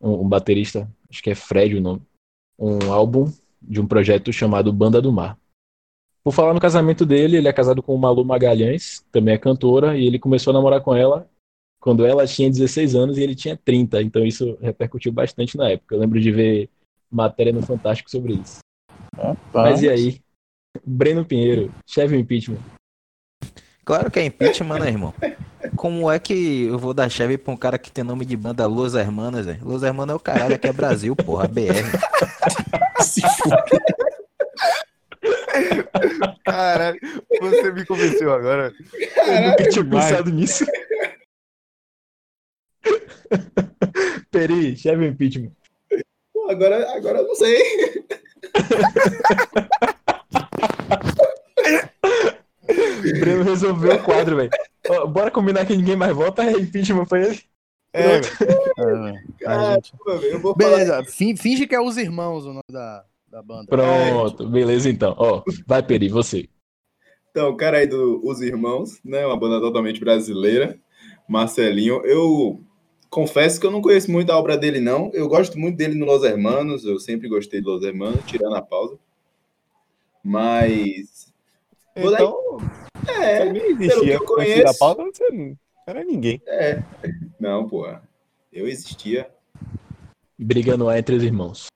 um, 0.00 0.22
um 0.22 0.28
baterista, 0.28 0.90
acho 1.10 1.22
que 1.22 1.30
é 1.30 1.34
Fred 1.34 1.76
o 1.76 1.80
nome. 1.80 2.02
um 2.58 2.92
álbum 2.92 3.30
de 3.60 3.80
um 3.80 3.86
projeto 3.86 4.32
chamado 4.32 4.72
Banda 4.72 5.00
do 5.00 5.12
Mar. 5.12 5.38
Por 6.22 6.32
falar 6.32 6.54
no 6.54 6.60
casamento 6.60 7.06
dele, 7.06 7.36
ele 7.36 7.48
é 7.48 7.52
casado 7.52 7.82
com 7.82 7.96
Malu 7.96 8.24
Magalhães, 8.24 9.04
também 9.12 9.34
é 9.34 9.38
cantora, 9.38 9.96
e 9.96 10.06
ele 10.06 10.18
começou 10.18 10.50
a 10.50 10.54
namorar 10.54 10.80
com 10.80 10.94
ela 10.94 11.28
quando 11.80 12.04
ela 12.04 12.26
tinha 12.26 12.50
16 12.50 12.96
anos 12.96 13.16
e 13.16 13.22
ele 13.22 13.34
tinha 13.34 13.56
30, 13.56 14.02
então 14.02 14.24
isso 14.24 14.58
repercutiu 14.60 15.12
bastante 15.12 15.56
na 15.56 15.70
época. 15.70 15.94
Eu 15.94 16.00
lembro 16.00 16.20
de 16.20 16.32
ver 16.32 16.68
matéria 17.08 17.52
no 17.52 17.62
Fantástico 17.62 18.10
sobre 18.10 18.34
isso. 18.34 18.58
Mas 19.54 19.82
e 19.82 19.88
aí? 19.88 20.20
Breno 20.84 21.24
Pinheiro, 21.24 21.72
chefe 21.86 22.16
impeachment. 22.16 22.58
Claro 23.84 24.10
que 24.10 24.18
é 24.18 24.24
impeachment, 24.24 24.80
né, 24.80 24.88
irmão? 24.88 25.14
Como 25.86 26.10
é 26.10 26.18
que 26.18 26.64
eu 26.64 26.80
vou 26.80 26.92
dar 26.92 27.08
chave 27.08 27.38
pra 27.38 27.52
um 27.52 27.56
cara 27.56 27.78
que 27.78 27.92
tem 27.92 28.02
nome 28.02 28.24
de 28.24 28.36
banda 28.36 28.66
Los 28.66 28.96
Hermanas, 28.96 29.46
velho? 29.46 29.64
Los 29.64 29.84
Hermanas 29.84 30.14
é 30.14 30.16
o 30.16 30.20
caralho, 30.20 30.56
aqui 30.56 30.66
é 30.66 30.72
Brasil, 30.72 31.14
porra, 31.14 31.46
BR. 31.46 31.60
Se. 33.00 33.22
Caralho, 36.44 36.98
você 37.40 37.70
me 37.70 37.86
convenceu 37.86 38.34
agora. 38.34 38.74
Eu 39.28 39.42
nunca 39.42 39.68
tinha 39.68 39.84
pensado 39.84 40.30
nisso. 40.32 40.66
Peri, 44.32 44.76
chefe 44.76 45.06
impeachment. 45.06 45.52
Pô, 46.32 46.50
agora, 46.50 46.96
agora 46.96 47.18
eu 47.20 47.28
não 47.28 47.34
sei. 47.36 47.62
O 52.98 53.02
Breno 53.20 53.42
resolveu 53.42 53.94
o 53.96 54.02
quadro, 54.02 54.36
velho. 54.36 54.50
Bora 55.08 55.30
combinar 55.30 55.66
que 55.66 55.76
ninguém 55.76 55.96
mais 55.96 56.14
volta, 56.14 56.44
é 56.44 56.52
impeachment 56.52 57.06
pra 57.06 57.20
ele. 57.26 57.40
É, 57.92 58.16
A 59.46 59.74
gente- 59.74 59.92
Pô. 60.42 60.54
Beleza, 60.54 61.02
fin- 61.04 61.36
finge 61.36 61.66
que 61.66 61.74
é 61.74 61.80
os 61.80 61.96
irmãos 61.96 62.44
o 62.44 62.48
nome 62.48 62.60
da, 62.70 63.04
da 63.28 63.42
banda. 63.42 63.66
Pronto, 63.68 64.48
beleza 64.48 64.88
então. 64.90 65.14
Ó, 65.16 65.42
vai, 65.66 65.82
Peri, 65.82 66.08
você. 66.08 66.48
Então, 67.30 67.48
o 67.50 67.56
cara 67.56 67.78
aí 67.78 67.86
do 67.86 68.20
Os 68.24 68.40
Irmãos, 68.40 68.98
né? 69.04 69.26
Uma 69.26 69.36
banda 69.38 69.60
totalmente 69.60 70.00
brasileira. 70.00 70.78
Marcelinho. 71.28 72.02
Eu 72.04 72.60
confesso 73.10 73.58
que 73.60 73.66
eu 73.66 73.70
não 73.70 73.82
conheço 73.82 74.10
muito 74.10 74.30
a 74.30 74.38
obra 74.38 74.56
dele, 74.56 74.80
não. 74.80 75.10
Eu 75.12 75.28
gosto 75.28 75.58
muito 75.58 75.76
dele 75.76 75.94
no 75.98 76.06
Los 76.06 76.22
Hermanos. 76.22 76.84
Eu 76.84 76.98
sempre 76.98 77.28
gostei 77.28 77.60
de 77.60 77.66
Los 77.66 77.82
Hermanos, 77.82 78.20
tirando 78.26 78.54
a 78.56 78.62
pausa. 78.62 78.98
Mas. 80.22 81.32
Então, 81.94 82.36
É, 83.08 83.38
você 83.46 83.52
nem 83.52 83.62
pelo 83.62 83.76
que 83.78 83.84
existia. 83.84 84.12
eu 84.14 84.20
Antes 84.20 84.28
da 84.28 84.34
conheço. 84.34 84.78
pauta, 84.78 85.02
você 85.04 85.30
não 85.30 85.56
era 85.86 86.04
ninguém. 86.04 86.42
é. 86.46 86.82
Não, 87.38 87.68
pô. 87.68 87.86
Eu 88.52 88.66
existia. 88.66 89.28
Briga 90.38 90.76
no 90.76 90.88
ar 90.88 90.98
entre 90.98 91.14
os 91.16 91.22
irmãos. 91.22 91.66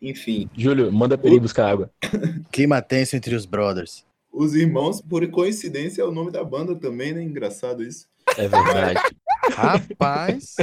Enfim, 0.00 0.48
Júlio, 0.54 0.92
manda 0.92 1.16
Peri 1.16 1.40
buscar 1.40 1.68
água. 1.70 1.90
Clima 2.52 2.82
tenso 2.82 3.16
entre 3.16 3.34
os 3.34 3.46
brothers. 3.46 4.04
Os 4.30 4.54
Irmãos, 4.54 5.00
por 5.00 5.26
coincidência, 5.30 6.02
é 6.02 6.04
o 6.04 6.12
nome 6.12 6.30
da 6.30 6.44
banda 6.44 6.74
também, 6.76 7.14
né? 7.14 7.22
Engraçado 7.22 7.82
isso. 7.82 8.06
É 8.36 8.46
verdade. 8.46 9.00
Rapaz, 9.52 10.56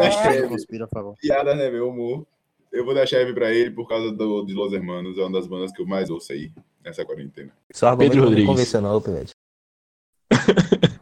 destino 0.00 0.48
conspira 0.48 0.86
a 0.86 0.88
favor. 0.88 1.14
Piada, 1.20 1.54
né, 1.54 1.70
meu 1.70 1.88
humor. 1.90 2.26
Eu 2.74 2.84
vou 2.84 2.92
dar 2.92 3.06
chave 3.06 3.32
pra 3.32 3.54
ele 3.54 3.70
por 3.70 3.86
causa 3.86 4.10
do, 4.10 4.44
de 4.44 4.52
Los 4.52 4.72
Hermanos. 4.72 5.16
É 5.16 5.20
uma 5.22 5.30
das 5.30 5.46
bandas 5.46 5.70
que 5.70 5.80
eu 5.80 5.86
mais 5.86 6.10
ouço 6.10 6.32
aí 6.32 6.52
nessa 6.82 7.04
quarentena. 7.04 7.52
Seu 7.70 7.86
argumento 7.86 8.10
Pedro 8.10 8.24
Rodrigues. 8.26 8.50
convenceu, 8.50 8.80
não, 8.80 9.00
Pivete. 9.00 9.30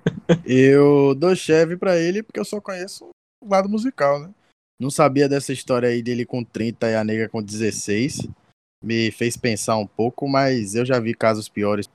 Eu 0.45 1.15
dou 1.15 1.35
cheve 1.35 1.77
pra 1.77 1.99
ele 1.99 2.23
porque 2.23 2.39
eu 2.39 2.45
só 2.45 2.61
conheço 2.61 3.09
o 3.43 3.49
lado 3.49 3.69
musical, 3.69 4.21
né? 4.21 4.31
Não 4.79 4.91
sabia 4.91 5.29
dessa 5.29 5.53
história 5.53 5.89
aí 5.89 6.03
dele 6.03 6.25
com 6.25 6.45
30 6.45 6.91
e 6.91 6.95
a 6.95 7.05
nega 7.05 7.29
com 7.29 7.43
16. 7.43 8.29
Me 8.83 9.11
fez 9.11 9.37
pensar 9.37 9.77
um 9.77 9.87
pouco, 9.87 10.29
mas 10.29 10.75
eu 10.75 10.87
já 10.87 10.99
vi 11.01 11.13
casos 11.13 11.49
piores. 11.49 11.89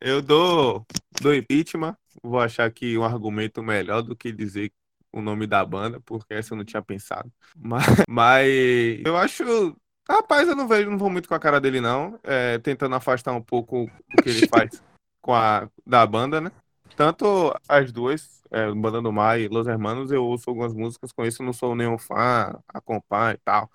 Eu 0.00 0.20
dou, 0.22 0.84
dou 1.20 1.34
impeachment. 1.34 1.96
Vou 2.22 2.40
achar 2.40 2.64
aqui 2.64 2.96
um 2.96 3.04
argumento 3.04 3.62
melhor 3.62 4.02
do 4.02 4.16
que 4.16 4.32
dizer 4.32 4.72
o 5.12 5.20
nome 5.20 5.46
da 5.46 5.64
banda, 5.64 6.00
porque 6.00 6.34
essa 6.34 6.54
eu 6.54 6.58
não 6.58 6.64
tinha 6.64 6.82
pensado. 6.82 7.30
Mas, 7.56 7.84
mas 8.08 9.02
eu 9.04 9.16
acho. 9.16 9.76
Rapaz, 10.08 10.48
eu 10.48 10.56
não 10.56 10.66
vejo, 10.66 10.90
não 10.90 10.98
vou 10.98 11.10
muito 11.10 11.28
com 11.28 11.34
a 11.34 11.38
cara 11.38 11.60
dele, 11.60 11.80
não. 11.80 12.18
É, 12.24 12.58
tentando 12.58 12.94
afastar 12.94 13.32
um 13.32 13.42
pouco 13.42 13.90
do 14.10 14.22
que 14.22 14.30
ele 14.30 14.48
faz 14.48 14.82
com 15.20 15.32
a 15.34 15.68
da 15.86 16.04
banda, 16.06 16.40
né? 16.40 16.50
Tanto 16.96 17.54
as 17.68 17.92
duas, 17.92 18.42
é, 18.50 18.70
Banda 18.72 19.00
do 19.00 19.12
Mar 19.12 19.40
e 19.40 19.48
Los 19.48 19.66
Hermanos, 19.66 20.10
eu 20.10 20.24
ouço 20.24 20.50
algumas 20.50 20.74
músicas, 20.74 21.12
conheço, 21.12 21.42
não 21.42 21.52
sou 21.52 21.74
nenhum 21.74 21.96
fã, 21.96 22.60
acompanho 22.68 23.34
e 23.34 23.38
tal. 23.38 23.70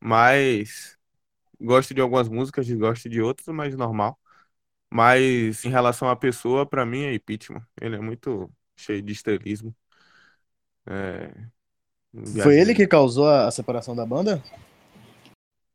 Mas 0.00 0.96
gosto 1.60 1.94
de 1.94 2.00
algumas 2.00 2.28
músicas, 2.28 2.66
desgosto 2.66 3.08
de 3.08 3.20
outras, 3.20 3.48
mas 3.54 3.76
normal. 3.76 4.18
Mas 4.92 5.64
em 5.64 5.70
relação 5.70 6.08
à 6.08 6.16
pessoa, 6.16 6.66
pra 6.66 6.84
mim 6.86 7.02
é 7.04 7.14
impeachment. 7.14 7.66
Ele 7.80 7.96
é 7.96 8.00
muito 8.00 8.50
cheio 8.76 9.02
de 9.02 9.12
estrelismo. 9.12 9.74
É, 10.88 11.30
Foi 12.42 12.58
ele 12.58 12.74
que 12.74 12.86
causou 12.86 13.26
a, 13.26 13.46
a 13.46 13.50
separação 13.50 13.94
da 13.94 14.04
banda? 14.04 14.42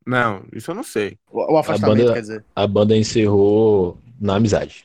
Não, 0.05 0.43
isso 0.53 0.71
eu 0.71 0.75
não 0.75 0.83
sei. 0.83 1.17
O, 1.31 1.53
o 1.53 1.57
afastamento, 1.57 1.97
banda- 1.99 2.13
quer 2.13 2.21
dizer. 2.21 2.45
A 2.55 2.65
banda 2.65 2.95
encerrou 2.95 3.97
na 4.19 4.35
amizade. 4.35 4.83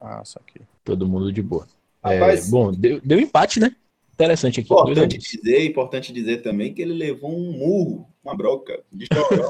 Ah, 0.00 0.22
só 0.24 0.40
que. 0.46 0.60
Todo 0.84 1.08
mundo 1.08 1.32
de 1.32 1.42
boa. 1.42 1.66
É, 2.04 2.18
Rapaz, 2.18 2.48
bom, 2.50 2.70
deu, 2.72 3.00
deu 3.02 3.18
empate, 3.18 3.58
né? 3.60 3.74
Interessante 4.12 4.60
aqui. 4.60 4.72
a 4.72 4.76
importante 4.76 5.18
dizer, 5.18 5.64
importante 5.64 6.12
dizer 6.12 6.38
também 6.42 6.74
que 6.74 6.82
ele 6.82 6.92
levou 6.92 7.30
um 7.30 7.52
murro, 7.52 8.08
uma 8.24 8.36
broca 8.36 8.82
de 8.92 9.06
chorão. 9.12 9.48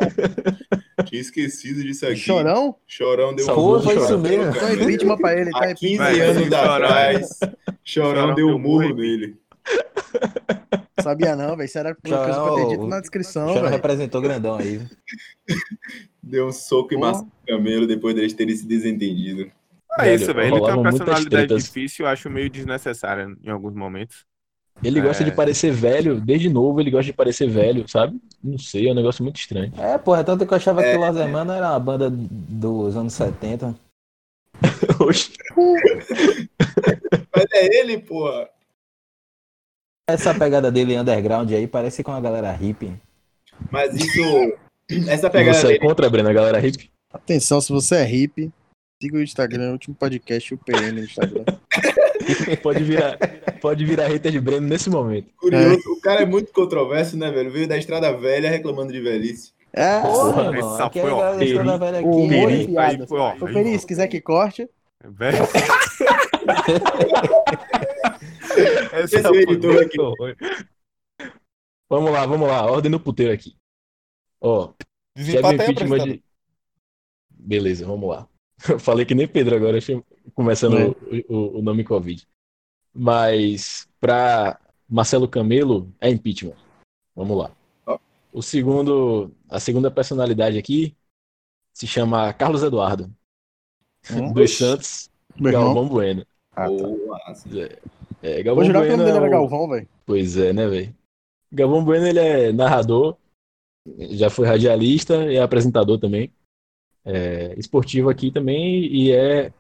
Tinha 1.07 1.21
esquecido 1.21 1.83
disso 1.83 2.07
aqui. 2.07 2.17
Chorão? 2.17 2.77
Chorão 2.87 3.35
deu 3.35 3.47
Salvou, 3.47 3.79
um 3.79 3.83
foi 3.83 3.95
murro 3.95 4.05
isso 4.07 4.19
na 4.19 4.29
mesmo. 4.29 4.45
né? 4.45 4.75
impeachment 4.75 5.17
pra 5.17 5.41
ele, 5.41 5.51
tá? 5.51 5.71
Há 5.71 5.75
15 5.75 5.95
Impeachment. 5.95 6.19
Vai, 6.19 6.21
anos 6.31 6.53
atrás, 6.53 7.39
Chorão 7.85 8.11
Chorão 8.21 8.35
deu 8.35 8.49
um 8.49 8.59
murro 8.59 8.83
murro. 8.89 8.95
nele. 8.97 9.37
Sabia 11.01 11.37
não, 11.37 11.57
velho. 11.57 11.67
Isso 11.67 11.79
era 11.79 11.95
coisa 11.95 12.19
que 12.25 12.61
eu 12.61 12.69
dito 12.71 12.83
o- 12.83 12.87
na 12.89 12.99
O 12.99 13.01
descrição, 13.01 13.55
velho. 13.55 13.69
representou 13.69 14.21
grandão 14.21 14.57
aí. 14.57 14.81
Deu 16.23 16.49
um 16.49 16.53
soco 16.53 16.93
em 16.95 16.99
Porra. 16.99 17.13
Márcio 17.13 17.33
Camelo 17.47 17.87
depois 17.87 18.15
deles 18.15 18.33
terem 18.35 18.55
se 18.57 18.67
desentendido. 18.67 19.51
É 19.99 20.03
Velho, 20.05 20.15
isso, 20.23 20.35
velho. 20.35 20.55
Ele 20.57 20.65
tem 20.65 20.75
uma 20.75 20.83
personalidade 20.83 21.55
difícil, 21.57 22.05
eu 22.05 22.11
acho 22.11 22.29
meio 22.31 22.51
desnecessária 22.51 23.29
em 23.43 23.51
alguns 23.51 23.75
momentos. 23.75 24.27
Ele 24.85 25.01
gosta 25.01 25.25
É. 25.25 25.27
de 25.27 25.33
parecer 25.33 25.73
velho, 25.73 26.21
desde 26.21 26.49
novo 26.49 26.81
ele 26.81 26.91
gosta 26.91 27.07
de 27.07 27.13
parecer 27.13 27.49
velho, 27.49 27.89
sabe? 27.89 28.17
Não 28.45 28.59
sei, 28.59 28.89
é 28.89 28.93
um 28.93 28.95
negócio 28.95 29.25
muito 29.25 29.37
estranho. 29.41 29.73
É, 29.77 29.99
porra, 29.99 30.23
tanto 30.23 30.47
que 30.47 30.53
eu 30.53 30.57
achava 30.57 30.83
É. 30.83 30.93
que 30.93 30.99
o 30.99 31.01
Los 31.05 31.17
Hermanos 31.17 31.57
era 31.57 31.71
uma 31.71 31.81
banda 31.81 32.09
dos 32.11 32.97
anos 32.97 33.13
70. 33.15 33.75
Oxe, 35.01 35.33
Mas 37.35 37.47
é 37.53 37.79
ele, 37.81 37.99
porra. 37.99 38.49
Essa 40.09 40.35
pegada 40.35 40.73
dele 40.73 40.99
underground 40.99 41.53
aí 41.53 41.67
parece 41.67 42.03
com 42.03 42.13
a 42.13 42.21
galera 42.21 42.51
hippie. 42.51 42.95
Mas 43.71 43.95
isso. 43.95 44.23
Essa 45.07 45.29
pegada 45.29 45.59
você 45.59 45.67
é 45.67 45.69
dele. 45.73 45.81
contra, 45.81 46.09
Breno, 46.09 46.31
a 46.31 46.33
galera 46.33 46.59
hippie? 46.59 46.91
Atenção, 47.13 47.61
se 47.61 47.71
você 47.71 47.97
é 47.97 48.05
hippie, 48.05 48.51
siga 49.03 49.19
o 49.19 49.23
Instagram, 49.23 49.69
o 49.69 49.73
último 49.73 49.95
podcast, 49.95 50.55
o 50.55 50.59
PM 50.59 50.93
no 50.93 51.01
Instagram. 51.01 51.45
Pode 52.63 52.85
virar, 52.85 53.17
pode 53.61 53.85
virar 53.87 54.07
hater 54.09 54.31
de 54.31 54.39
Breno 54.39 54.67
nesse 54.67 54.91
momento. 54.91 55.29
Curioso, 55.39 55.81
o 55.93 56.01
cara 56.01 56.23
é 56.23 56.27
muito 56.27 56.53
controverso, 56.53 57.17
né, 57.17 57.31
velho? 57.31 57.51
Veio 57.51 57.67
da 57.67 57.79
estrada 57.79 58.13
velha 58.15 58.51
reclamando 58.51 58.93
de 58.93 59.01
velhice. 59.01 59.53
É, 59.73 60.01
Porra, 60.01 60.43
essa 60.43 60.53
mano, 60.67 60.83
aqui 60.85 60.99
é 60.99 61.03
foi 61.03 61.11
a 61.11 61.15
galera 61.15 61.31
da 61.31 61.37
horrível. 61.37 61.61
Estrada 61.63 61.79
velha 61.79 61.97
o 61.97 62.01
aqui. 62.01 62.19
humor 62.19 62.29
Peri, 62.89 63.07
foi, 63.07 63.19
ó, 63.19 63.33
Ô, 63.41 63.47
Peri, 63.47 63.79
se 63.79 63.87
quiser 63.87 64.09
que 64.09 64.21
corte, 64.21 64.69
Velho. 65.03 65.39
Esse 69.05 69.17
é 69.19 69.23
foi 69.23 69.39
editor 69.43 69.83
aqui. 69.83 69.97
Vamos 71.89 72.11
lá, 72.13 72.27
vamos 72.27 72.49
lá, 72.49 72.67
ordem 72.71 72.91
no 72.91 73.01
puteiro 73.01 73.33
aqui. 73.33 73.57
Ó, 74.41 74.73
é 75.17 75.21
é 75.21 75.23
Desempata 75.23 75.75
de... 76.05 76.23
Beleza, 77.31 77.87
vamos 77.87 78.09
lá. 78.09 78.29
Eu 78.69 78.79
falei 78.79 79.07
que 79.07 79.15
nem 79.15 79.27
Pedro 79.27 79.57
agora, 79.57 79.79
começando 80.35 80.77
É. 80.77 80.87
o, 81.29 81.35
o- 81.35 81.59
o 81.59 81.63
nome 81.63 81.85
Covid. 81.85 82.27
Mas 82.93 83.89
para 84.01 84.61
Marcelo 84.89 85.29
Camelo 85.29 85.93
é 86.01 86.11
impeachment. 86.11 86.57
Vamos 87.15 87.37
lá. 87.39 87.53
O 88.33 88.43
segundo, 88.43 89.33
a 89.49 89.59
segunda 89.59 89.91
personalidade 89.91 90.59
aqui 90.59 90.95
se 91.73 91.87
chama 91.87 92.33
Carlos 92.33 92.63
Eduardo 92.63 93.11
Hum? 94.13 94.33
dos 94.33 94.57
Santos. 94.57 95.11
Galvão 95.41 95.89
Bueno. 95.89 96.27
Ah, 96.53 96.65
tá. 96.65 96.69
Boa, 96.69 97.19
assim. 97.27 97.51
É, 98.23 98.35
Vou 98.37 98.45
Galvão 98.45 98.65
jurar 98.65 98.83
que 98.83 98.89
o 98.89 98.97
Bueno 98.97 99.03
nome 99.05 99.05
dele 99.13 99.25
é 99.25 99.29
era 99.29 99.29
o- 99.29 99.31
Galvão, 99.49 99.69
velho. 99.69 99.89
Pois 100.07 100.37
é, 100.37 100.53
né, 100.53 100.67
velho? 100.69 100.95
Galvão 101.53 101.85
Bueno, 101.85 102.07
ele 102.07 102.19
é 102.19 102.53
narrador, 102.53 103.17
já 104.11 104.29
foi 104.29 104.47
radialista 104.47 105.25
e 105.33 105.37
é 105.37 105.43
apresentador 105.43 105.99
também. 105.99 106.31
É 107.05 107.55
esportivo 107.59 108.11
aqui 108.11 108.31
também 108.31 108.85
e 108.85 109.13
é 109.13 109.53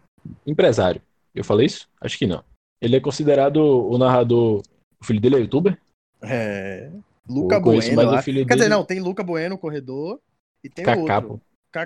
empresário. 0.46 1.00
Eu 1.34 1.44
falei 1.44 1.66
isso? 1.66 1.88
Acho 2.00 2.18
que 2.18 2.26
não. 2.26 2.44
Ele 2.80 2.96
é 2.96 3.00
considerado 3.00 3.56
o 3.58 3.96
narrador. 3.96 4.62
O 5.00 5.04
filho 5.04 5.20
dele 5.20 5.36
é 5.36 5.40
youtuber? 5.40 5.78
É. 6.22 6.90
Luca 7.28 7.60
Bueno. 7.60 7.94
mais 7.94 8.12
o 8.12 8.22
filho 8.22 8.46
Quer 8.46 8.54
dizer, 8.54 8.64
dele. 8.68 8.74
não, 8.74 8.84
tem 8.84 9.00
Luca 9.00 9.22
Bueno, 9.22 9.56
corredor, 9.58 10.18
e 10.64 10.68
tem 10.68 10.82
o 10.84 10.86
Kaká, 10.86 11.18
outro. 11.18 11.40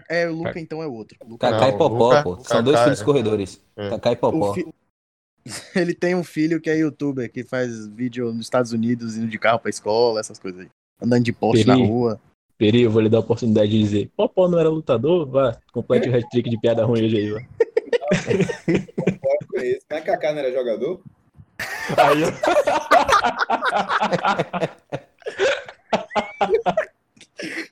É, 0.09 0.29
o 0.29 0.35
Luca 0.37 0.53
Ca- 0.55 0.61
então 0.61 0.83
é 0.83 0.87
outro. 0.87 1.19
Luca 1.27 1.51
Kaká 1.51 1.69
e 1.69 1.73
Popó, 1.73 2.05
Luca- 2.09 2.23
pô. 2.23 2.37
São 2.45 2.63
dois 2.63 2.77
Kaká- 2.77 2.85
filhos 2.85 3.03
corredores. 3.03 3.65
É. 3.77 3.91
Kaká 3.91 4.13
e 4.13 4.17
Popó. 4.17 4.51
O 4.51 4.55
fi- 4.55 4.67
Ele 5.75 5.95
tem 5.95 6.15
um 6.15 6.25
filho 6.25 6.61
que 6.61 6.71
é 6.71 6.77
youtuber, 6.77 7.31
que 7.31 7.45
faz 7.45 7.87
vídeo 7.89 8.33
nos 8.33 8.47
Estados 8.47 8.73
Unidos, 8.73 9.17
indo 9.17 9.29
de 9.29 9.39
carro 9.39 9.59
pra 9.59 9.71
escola, 9.71 10.21
essas 10.21 10.39
coisas 10.39 10.61
aí. 10.61 10.69
Andando 11.01 11.25
de 11.25 11.33
Porsche 11.33 11.65
na 11.67 11.75
rua. 11.75 12.21
Peri, 12.57 12.83
eu 12.83 12.91
vou 12.91 13.03
lhe 13.03 13.09
dar 13.09 13.17
a 13.19 13.21
oportunidade 13.21 13.71
de 13.71 13.79
dizer: 13.79 14.11
Popó 14.17 14.49
não 14.49 14.59
era 14.59 14.69
lutador? 14.69 15.27
Vá, 15.29 15.57
complete 15.73 16.09
o 16.09 16.17
hat-trick 16.17 16.49
de 16.49 16.61
piada 16.61 16.85
ruim 16.85 17.05
hoje 17.05 17.17
aí, 17.17 17.31
vá. 17.31 17.41
Eu. 18.69 19.83
Mas 19.91 20.05
Kaká 20.05 20.33
não 20.33 20.39
era 20.39 20.53
jogador? 20.53 21.03
Aí, 21.97 22.23
ó. 22.25 22.33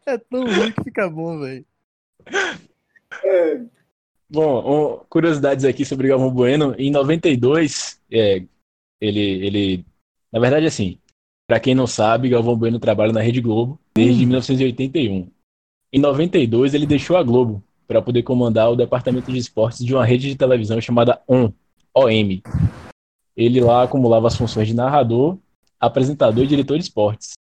É 0.06 0.18
tão 0.18 0.44
ruim 0.44 0.72
que 0.72 0.82
fica 0.82 1.08
bom, 1.08 1.38
velho. 1.38 1.64
Bom, 4.32 5.04
curiosidades 5.08 5.64
aqui 5.64 5.84
sobre 5.84 6.06
Galvão 6.06 6.30
Bueno. 6.30 6.74
Em 6.78 6.90
92, 6.90 8.00
é, 8.10 8.42
ele, 9.00 9.20
ele. 9.20 9.84
Na 10.32 10.38
verdade, 10.38 10.66
assim, 10.66 10.98
para 11.48 11.58
quem 11.58 11.74
não 11.74 11.86
sabe, 11.86 12.28
Galvão 12.28 12.56
Bueno 12.56 12.78
trabalha 12.78 13.12
na 13.12 13.20
Rede 13.20 13.40
Globo 13.40 13.78
desde 13.92 14.24
1981. 14.24 15.28
Em 15.92 15.98
92, 15.98 16.74
ele 16.74 16.86
deixou 16.86 17.16
a 17.16 17.24
Globo 17.24 17.60
para 17.88 18.00
poder 18.00 18.22
comandar 18.22 18.70
o 18.70 18.76
departamento 18.76 19.32
de 19.32 19.38
esportes 19.38 19.84
de 19.84 19.92
uma 19.92 20.06
rede 20.06 20.28
de 20.28 20.36
televisão 20.36 20.80
chamada 20.80 21.20
ON, 21.26 21.50
OM. 21.92 22.40
Ele 23.36 23.60
lá 23.60 23.82
acumulava 23.82 24.28
as 24.28 24.36
funções 24.36 24.68
de 24.68 24.74
narrador, 24.74 25.38
apresentador 25.80 26.44
e 26.44 26.46
diretor 26.46 26.78
de 26.78 26.84
esportes. 26.84 27.32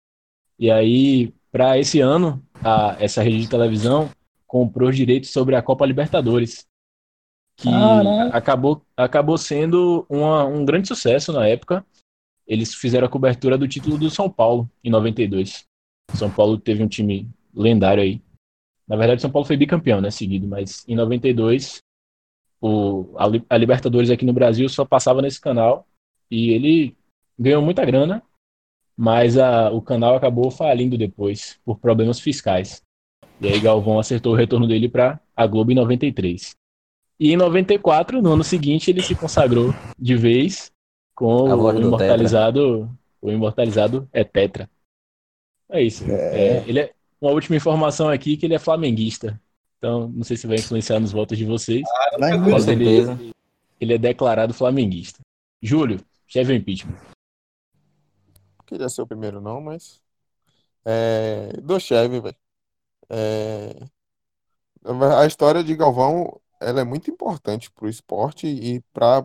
E 0.58 0.70
aí, 0.70 1.34
para 1.52 1.78
esse 1.78 2.00
ano, 2.00 2.42
a- 2.64 2.96
essa 2.98 3.22
rede 3.22 3.42
de 3.42 3.48
televisão 3.50 4.08
comprou 4.46 4.88
os 4.88 4.96
direitos 4.96 5.28
sobre 5.30 5.54
a 5.54 5.60
Copa 5.60 5.84
Libertadores, 5.84 6.66
que 7.58 7.68
Caraca. 7.68 8.36
acabou, 8.36 8.82
acabou 8.96 9.36
sendo 9.36 10.06
uma- 10.08 10.44
um 10.44 10.64
grande 10.64 10.86
sucesso 10.88 11.32
na 11.32 11.46
época. 11.46 11.84
Eles 12.46 12.72
fizeram 12.74 13.06
a 13.06 13.10
cobertura 13.10 13.58
do 13.58 13.66
título 13.68 13.98
do 13.98 14.08
São 14.08 14.30
Paulo 14.30 14.70
em 14.82 14.88
92. 14.90 15.64
São 16.14 16.30
Paulo 16.30 16.56
teve 16.56 16.82
um 16.82 16.88
time 16.88 17.28
lendário 17.54 18.02
aí. 18.02 18.22
Na 18.86 18.96
verdade, 18.96 19.20
São 19.20 19.30
Paulo 19.30 19.44
foi 19.46 19.56
bicampeão, 19.56 20.00
né, 20.00 20.10
seguido, 20.10 20.46
mas 20.46 20.82
em 20.88 20.94
92 20.94 21.80
o, 22.60 23.14
a, 23.18 23.26
a 23.50 23.56
Libertadores 23.58 24.08
aqui 24.10 24.24
no 24.24 24.32
Brasil 24.32 24.68
só 24.68 24.84
passava 24.84 25.20
nesse 25.20 25.40
canal 25.40 25.86
e 26.30 26.50
ele 26.50 26.96
ganhou 27.38 27.60
muita 27.62 27.84
grana, 27.84 28.22
mas 28.96 29.36
a- 29.36 29.70
o 29.70 29.82
canal 29.82 30.14
acabou 30.16 30.50
falindo 30.50 30.96
depois 30.96 31.58
por 31.64 31.78
problemas 31.78 32.18
fiscais. 32.18 32.82
E 33.40 33.46
aí 33.46 33.60
Galvão 33.60 33.98
acertou 33.98 34.32
o 34.32 34.36
retorno 34.36 34.66
dele 34.66 34.88
para 34.88 35.20
a 35.36 35.46
Globo 35.46 35.70
em 35.70 35.74
93. 35.74 36.56
E 37.18 37.32
em 37.32 37.36
94, 37.36 38.22
no 38.22 38.32
ano 38.32 38.44
seguinte, 38.44 38.90
ele 38.90 39.02
se 39.02 39.14
consagrou 39.14 39.74
de 39.98 40.14
vez 40.14 40.70
com 41.14 41.50
A 41.50 41.56
o 41.56 41.72
do 41.72 41.80
imortalizado, 41.80 42.90
o 43.20 43.30
imortalizado 43.30 44.08
é 44.12 44.22
Tetra. 44.22 44.70
É 45.68 45.82
isso. 45.82 46.04
É, 46.08 46.62
ele 46.66 46.80
é 46.80 46.92
uma 47.20 47.32
última 47.32 47.56
informação 47.56 48.08
aqui 48.08 48.36
que 48.36 48.46
ele 48.46 48.54
é 48.54 48.58
flamenguista. 48.58 49.40
Então, 49.78 50.08
não 50.08 50.24
sei 50.24 50.36
se 50.36 50.46
vai 50.46 50.56
influenciar 50.56 51.00
nos 51.00 51.12
votos 51.12 51.36
de 51.36 51.44
vocês, 51.44 51.82
Com 52.12 52.20
muito. 52.20 52.50
mas 52.50 52.68
ele, 52.68 52.84
certeza. 52.84 53.18
ele 53.80 53.94
é 53.94 53.98
declarado 53.98 54.54
flamenguista. 54.54 55.20
Júlio, 55.60 56.00
chefe 56.26 56.54
impeachment. 56.54 56.96
Queria 58.66 58.88
ser 58.88 59.02
o 59.02 59.06
primeiro, 59.06 59.40
não, 59.40 59.60
mas. 59.60 60.00
É... 60.84 61.52
Do 61.62 61.80
Chevy, 61.80 62.20
velho. 62.20 62.36
É... 63.08 63.74
A 65.18 65.26
história 65.26 65.64
de 65.64 65.74
Galvão, 65.74 66.40
ela 66.60 66.80
é 66.80 66.84
muito 66.84 67.10
importante 67.10 67.70
pro 67.70 67.88
esporte 67.88 68.46
e 68.46 68.80
pra... 68.92 69.24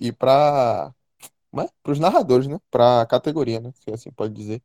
e. 0.00 0.12
Como 1.50 1.62
é? 1.62 1.68
Pros 1.82 1.98
narradores, 1.98 2.46
né? 2.46 2.58
Pra 2.70 3.06
categoria, 3.06 3.60
né? 3.60 3.72
Se 3.74 3.90
assim 3.92 4.10
pode 4.12 4.34
dizer. 4.34 4.62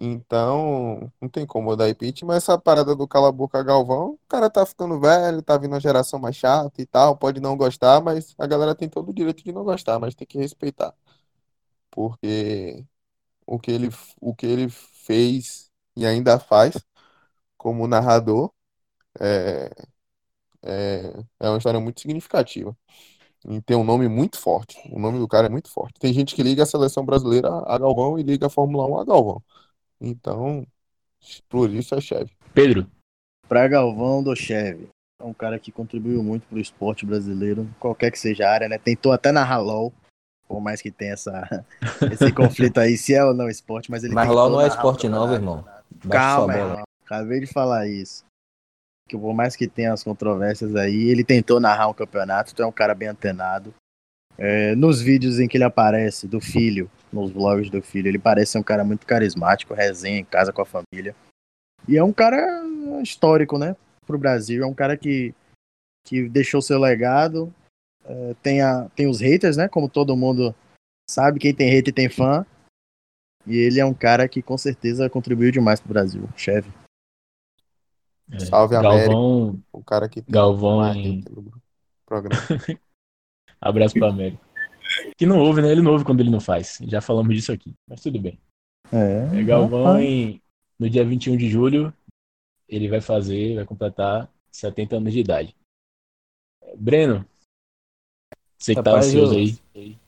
Então, 0.00 1.12
não 1.20 1.28
tem 1.28 1.44
como 1.44 1.74
dar 1.74 1.88
impeachment, 1.88 2.28
mas 2.28 2.36
essa 2.44 2.56
parada 2.56 2.94
do 2.94 3.06
Cala 3.08 3.28
a 3.30 3.32
Boca 3.32 3.60
Galvão, 3.64 4.10
o 4.12 4.20
cara 4.28 4.48
tá 4.48 4.64
ficando 4.64 5.00
velho, 5.00 5.42
tá 5.42 5.58
vindo 5.58 5.72
uma 5.72 5.80
geração 5.80 6.20
mais 6.20 6.36
chata 6.36 6.80
e 6.80 6.86
tal, 6.86 7.16
pode 7.16 7.40
não 7.40 7.56
gostar, 7.56 8.00
mas 8.00 8.32
a 8.38 8.46
galera 8.46 8.76
tem 8.76 8.88
todo 8.88 9.08
o 9.10 9.12
direito 9.14 9.42
de 9.42 9.52
não 9.52 9.64
gostar, 9.64 9.98
mas 9.98 10.14
tem 10.14 10.24
que 10.26 10.38
respeitar. 10.38 10.94
Porque 11.90 12.84
o 13.46 13.58
que 13.58 13.70
ele, 13.72 13.90
o 14.20 14.34
que 14.34 14.46
ele 14.46 14.68
fez 14.70 15.70
e 15.96 16.06
ainda 16.06 16.38
faz 16.40 16.74
como 17.58 17.86
narrador 17.88 18.52
é, 19.20 19.70
é, 20.64 21.12
é 21.40 21.48
uma 21.48 21.58
história 21.58 21.80
muito 21.80 22.00
significativa. 22.00 22.76
E 23.48 23.60
tem 23.62 23.76
um 23.76 23.84
nome 23.84 24.08
muito 24.08 24.38
forte. 24.38 24.76
O 24.92 24.98
nome 24.98 25.18
do 25.18 25.28
cara 25.28 25.46
é 25.46 25.50
muito 25.50 25.70
forte. 25.70 26.00
Tem 26.00 26.12
gente 26.12 26.34
que 26.34 26.42
liga 26.42 26.64
a 26.64 26.66
seleção 26.66 27.04
brasileira 27.04 27.48
a 27.48 27.78
Galvão 27.78 28.18
e 28.18 28.22
liga 28.22 28.46
a 28.46 28.50
Fórmula 28.50 28.86
1 28.86 28.98
a 28.98 29.04
Galvão. 29.04 29.42
Então, 30.00 30.66
por 31.48 31.70
isso 31.70 31.94
é 31.94 32.00
chefe. 32.00 32.36
Pedro, 32.52 32.86
Pra 33.48 33.66
Galvão 33.66 34.22
do 34.22 34.36
Cheve. 34.36 34.88
É 35.20 35.24
um 35.24 35.32
cara 35.32 35.58
que 35.58 35.72
contribuiu 35.72 36.22
muito 36.22 36.46
pro 36.46 36.60
esporte 36.60 37.06
brasileiro, 37.06 37.68
qualquer 37.80 38.10
que 38.10 38.18
seja 38.18 38.46
a 38.46 38.52
área, 38.52 38.68
né? 38.68 38.78
Tentou 38.78 39.10
até 39.10 39.32
narrar 39.32 39.58
LOL, 39.58 39.92
por 40.46 40.60
mais 40.60 40.82
que 40.82 40.90
tenha 40.90 41.14
essa, 41.14 41.64
esse 42.12 42.30
conflito 42.30 42.78
aí, 42.78 42.96
se 42.96 43.14
é 43.14 43.24
ou 43.24 43.34
não 43.34 43.48
esporte, 43.48 43.90
mas 43.90 44.04
ele 44.04 44.14
Mas 44.14 44.28
LOL 44.28 44.50
não 44.50 44.60
é 44.60 44.64
o 44.64 44.68
esporte 44.68 45.08
não, 45.08 45.26
campeonato. 45.26 45.42
irmão. 45.42 45.64
Baixa 46.04 46.36
Calma, 46.36 46.54
irmão. 46.54 46.82
Acabei 47.04 47.40
de 47.40 47.46
falar 47.46 47.88
isso. 47.88 48.24
Que 49.08 49.16
por 49.16 49.34
mais 49.34 49.56
que 49.56 49.66
tenha 49.66 49.92
as 49.92 50.04
controvérsias 50.04 50.76
aí, 50.76 51.08
ele 51.08 51.24
tentou 51.24 51.58
narrar 51.58 51.88
um 51.88 51.94
campeonato, 51.94 52.54
tu 52.54 52.62
é 52.62 52.66
um 52.66 52.72
cara 52.72 52.94
bem 52.94 53.08
antenado. 53.08 53.74
É, 54.36 54.74
nos 54.76 55.00
vídeos 55.00 55.40
em 55.40 55.48
que 55.48 55.56
ele 55.56 55.64
aparece, 55.64 56.28
do 56.28 56.40
filho, 56.40 56.88
nos 57.12 57.32
vlogs 57.32 57.70
do 57.70 57.82
filho, 57.82 58.06
ele 58.06 58.18
parece 58.18 58.52
ser 58.52 58.58
um 58.58 58.62
cara 58.62 58.84
muito 58.84 59.04
carismático, 59.04 59.74
resenha 59.74 60.20
em 60.20 60.24
casa 60.24 60.52
com 60.52 60.62
a 60.62 60.66
família. 60.66 61.16
E 61.88 61.96
é 61.96 62.04
um 62.04 62.12
cara 62.12 62.62
histórico, 63.02 63.58
né? 63.58 63.74
Pro 64.06 64.18
Brasil. 64.18 64.62
É 64.62 64.66
um 64.66 64.74
cara 64.74 64.96
que, 64.96 65.34
que 66.06 66.28
deixou 66.28 66.62
seu 66.62 66.78
legado. 66.78 67.52
É, 68.04 68.34
tem, 68.42 68.60
a, 68.60 68.88
tem 68.94 69.08
os 69.08 69.20
haters, 69.20 69.56
né? 69.56 69.68
Como 69.68 69.88
todo 69.88 70.16
mundo 70.16 70.54
sabe, 71.10 71.40
quem 71.40 71.54
tem 71.54 71.70
hater 71.70 71.92
tem 71.92 72.08
fã. 72.08 72.46
E 73.46 73.56
ele 73.56 73.80
é 73.80 73.84
um 73.84 73.94
cara 73.94 74.28
que 74.28 74.42
com 74.42 74.58
certeza 74.58 75.08
contribuiu 75.08 75.50
demais 75.50 75.80
pro 75.80 75.88
Brasil, 75.88 76.28
chefe. 76.36 76.70
É, 78.42 78.46
Salve, 78.46 78.74
América. 78.76 79.06
Galvão, 79.12 79.62
O 79.72 79.82
cara 79.84 80.08
que 80.08 80.22
tem 80.22 80.32
Galvão 80.32 80.94
em- 80.94 81.24
programa. 82.06 82.36
abraço 83.60 83.94
para 83.94 84.08
América. 84.08 84.40
Que 85.16 85.26
não 85.26 85.38
ouve, 85.38 85.60
né? 85.62 85.70
Ele 85.70 85.82
não 85.82 85.92
ouve 85.92 86.04
quando 86.04 86.20
ele 86.20 86.30
não 86.30 86.40
faz. 86.40 86.78
Já 86.82 87.00
falamos 87.00 87.34
disso 87.34 87.52
aqui, 87.52 87.74
mas 87.88 88.00
tudo 88.00 88.18
bem. 88.20 88.38
É, 88.92 89.38
É, 89.38 89.42
Galvão, 89.42 90.00
em, 90.00 90.40
no 90.78 90.88
dia 90.88 91.04
21 91.04 91.36
de 91.36 91.48
julho, 91.48 91.92
ele 92.68 92.88
vai 92.88 93.00
fazer, 93.00 93.56
vai 93.56 93.64
completar 93.66 94.30
70 94.50 94.96
anos 94.96 95.12
de 95.12 95.20
idade. 95.20 95.54
Breno, 96.76 97.24
você 98.58 98.74
que 98.74 98.82
tá 98.82 98.96
ansioso 98.96 99.34
eu- 99.34 99.38
aí. 99.74 99.98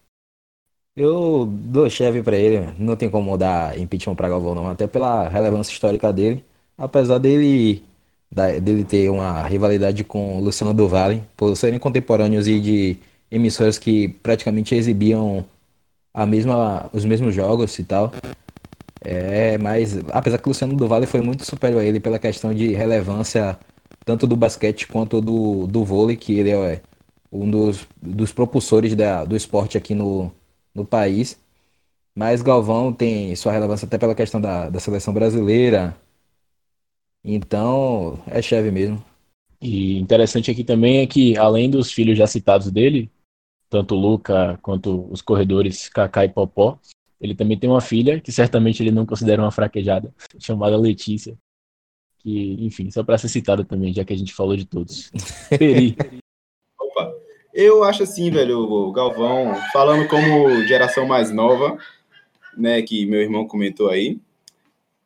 Eu 0.97 1.47
dou 1.47 1.89
chave 1.89 2.23
pra 2.23 2.37
ele, 2.37 2.73
não 2.79 2.97
tem 2.97 3.09
como 3.11 3.37
dar 3.39 3.79
impeachment 3.79 4.17
pra 4.17 4.29
Galvão 4.29 4.55
não, 4.55 4.69
até 4.69 4.87
pela 4.87 5.29
relevância 5.29 5.73
histórica 5.73 6.13
dele, 6.13 6.45
apesar 6.77 7.19
dele 7.19 7.83
da- 8.31 8.59
dele 8.59 8.85
ter 8.85 9.11
uma 9.11 9.43
rivalidade 9.47 10.05
com 10.05 10.41
Luciano 10.41 10.75
do 10.75 10.89
Vale, 10.89 11.23
por 11.37 11.57
serem 11.57 11.79
contemporâneos 11.79 12.47
e 12.49 12.61
de 12.61 12.97
emissoras 13.31 13.79
que 13.79 14.09
praticamente 14.09 14.75
exibiam 14.75 15.45
a 16.15 16.27
mesma, 16.27 16.91
os 16.93 17.05
mesmos 17.05 17.35
jogos 17.35 17.79
e 17.79 17.85
tal. 17.85 18.13
É, 19.03 19.59
mas 19.59 19.97
apesar 20.13 20.39
que 20.39 20.47
o 20.47 20.51
Luciano 20.51 20.77
do 20.77 20.87
Vale 20.89 21.07
foi 21.07 21.21
muito 21.21 21.45
superior 21.45 21.81
a 21.81 21.85
ele 21.85 22.01
pela 22.01 22.19
questão 22.19 22.55
de 22.55 22.69
relevância 22.75 23.59
tanto 24.05 24.27
do 24.27 24.37
basquete 24.37 24.87
quanto 24.87 25.21
do, 25.21 25.67
do 25.67 25.85
vôlei, 25.85 26.17
que 26.17 26.39
ele 26.39 26.51
é 26.51 26.81
um 27.33 27.51
dos, 27.51 27.87
dos 28.01 28.33
propulsores 28.33 28.95
da, 28.97 29.25
do 29.25 29.37
esporte 29.37 29.77
aqui 29.79 29.95
no, 29.95 30.33
no 30.75 30.85
país. 30.85 31.39
Mas 32.15 32.43
Galvão 32.43 32.93
tem 32.93 33.35
sua 33.37 33.53
relevância 33.53 33.87
até 33.87 33.99
pela 33.99 34.15
questão 34.15 34.41
da, 34.41 34.71
da 34.71 34.81
seleção 34.81 35.15
brasileira. 35.15 35.97
Então, 37.25 38.23
é 38.27 38.41
chave 38.41 38.71
mesmo. 38.71 39.05
E 39.61 39.99
interessante 39.99 40.51
aqui 40.51 40.65
também 40.65 40.99
é 40.99 41.07
que, 41.07 41.37
além 41.37 41.71
dos 41.71 41.93
filhos 41.93 42.17
já 42.17 42.27
citados 42.27 42.71
dele, 42.71 43.11
tanto 43.69 43.95
o 43.95 43.99
Luca 43.99 44.59
quanto 44.63 45.07
os 45.11 45.21
corredores 45.21 45.89
Kaká 45.89 46.25
e 46.25 46.29
Popó, 46.29 46.79
ele 47.21 47.35
também 47.35 47.59
tem 47.59 47.69
uma 47.69 47.83
filha, 47.83 48.21
que 48.21 48.33
certamente 48.33 48.83
ele 48.83 48.91
não 48.91 49.05
considera 49.05 49.43
uma 49.43 49.51
fraquejada, 49.51 50.13
chamada 50.41 50.77
Letícia. 50.77 51.37
Que, 52.19 52.57
enfim, 52.61 52.91
só 52.91 53.03
para 53.05 53.19
ser 53.19 53.29
citada 53.29 53.65
também, 53.65 53.93
já 53.93 54.05
que 54.05 54.13
a 54.13 54.17
gente 54.17 54.35
falou 54.35 54.57
de 54.57 54.65
todos. 54.65 55.11
Peri, 55.59 55.97
Opa. 56.79 57.13
Eu 57.53 57.85
acho 57.85 58.03
assim, 58.03 58.31
velho, 58.31 58.59
o 58.59 58.93
Galvão, 58.93 59.55
falando 59.73 60.09
como 60.09 60.65
geração 60.67 61.07
mais 61.07 61.31
nova, 61.31 61.79
né, 62.57 62.81
que 62.83 63.05
meu 63.07 63.21
irmão 63.21 63.47
comentou 63.47 63.89
aí. 63.89 64.19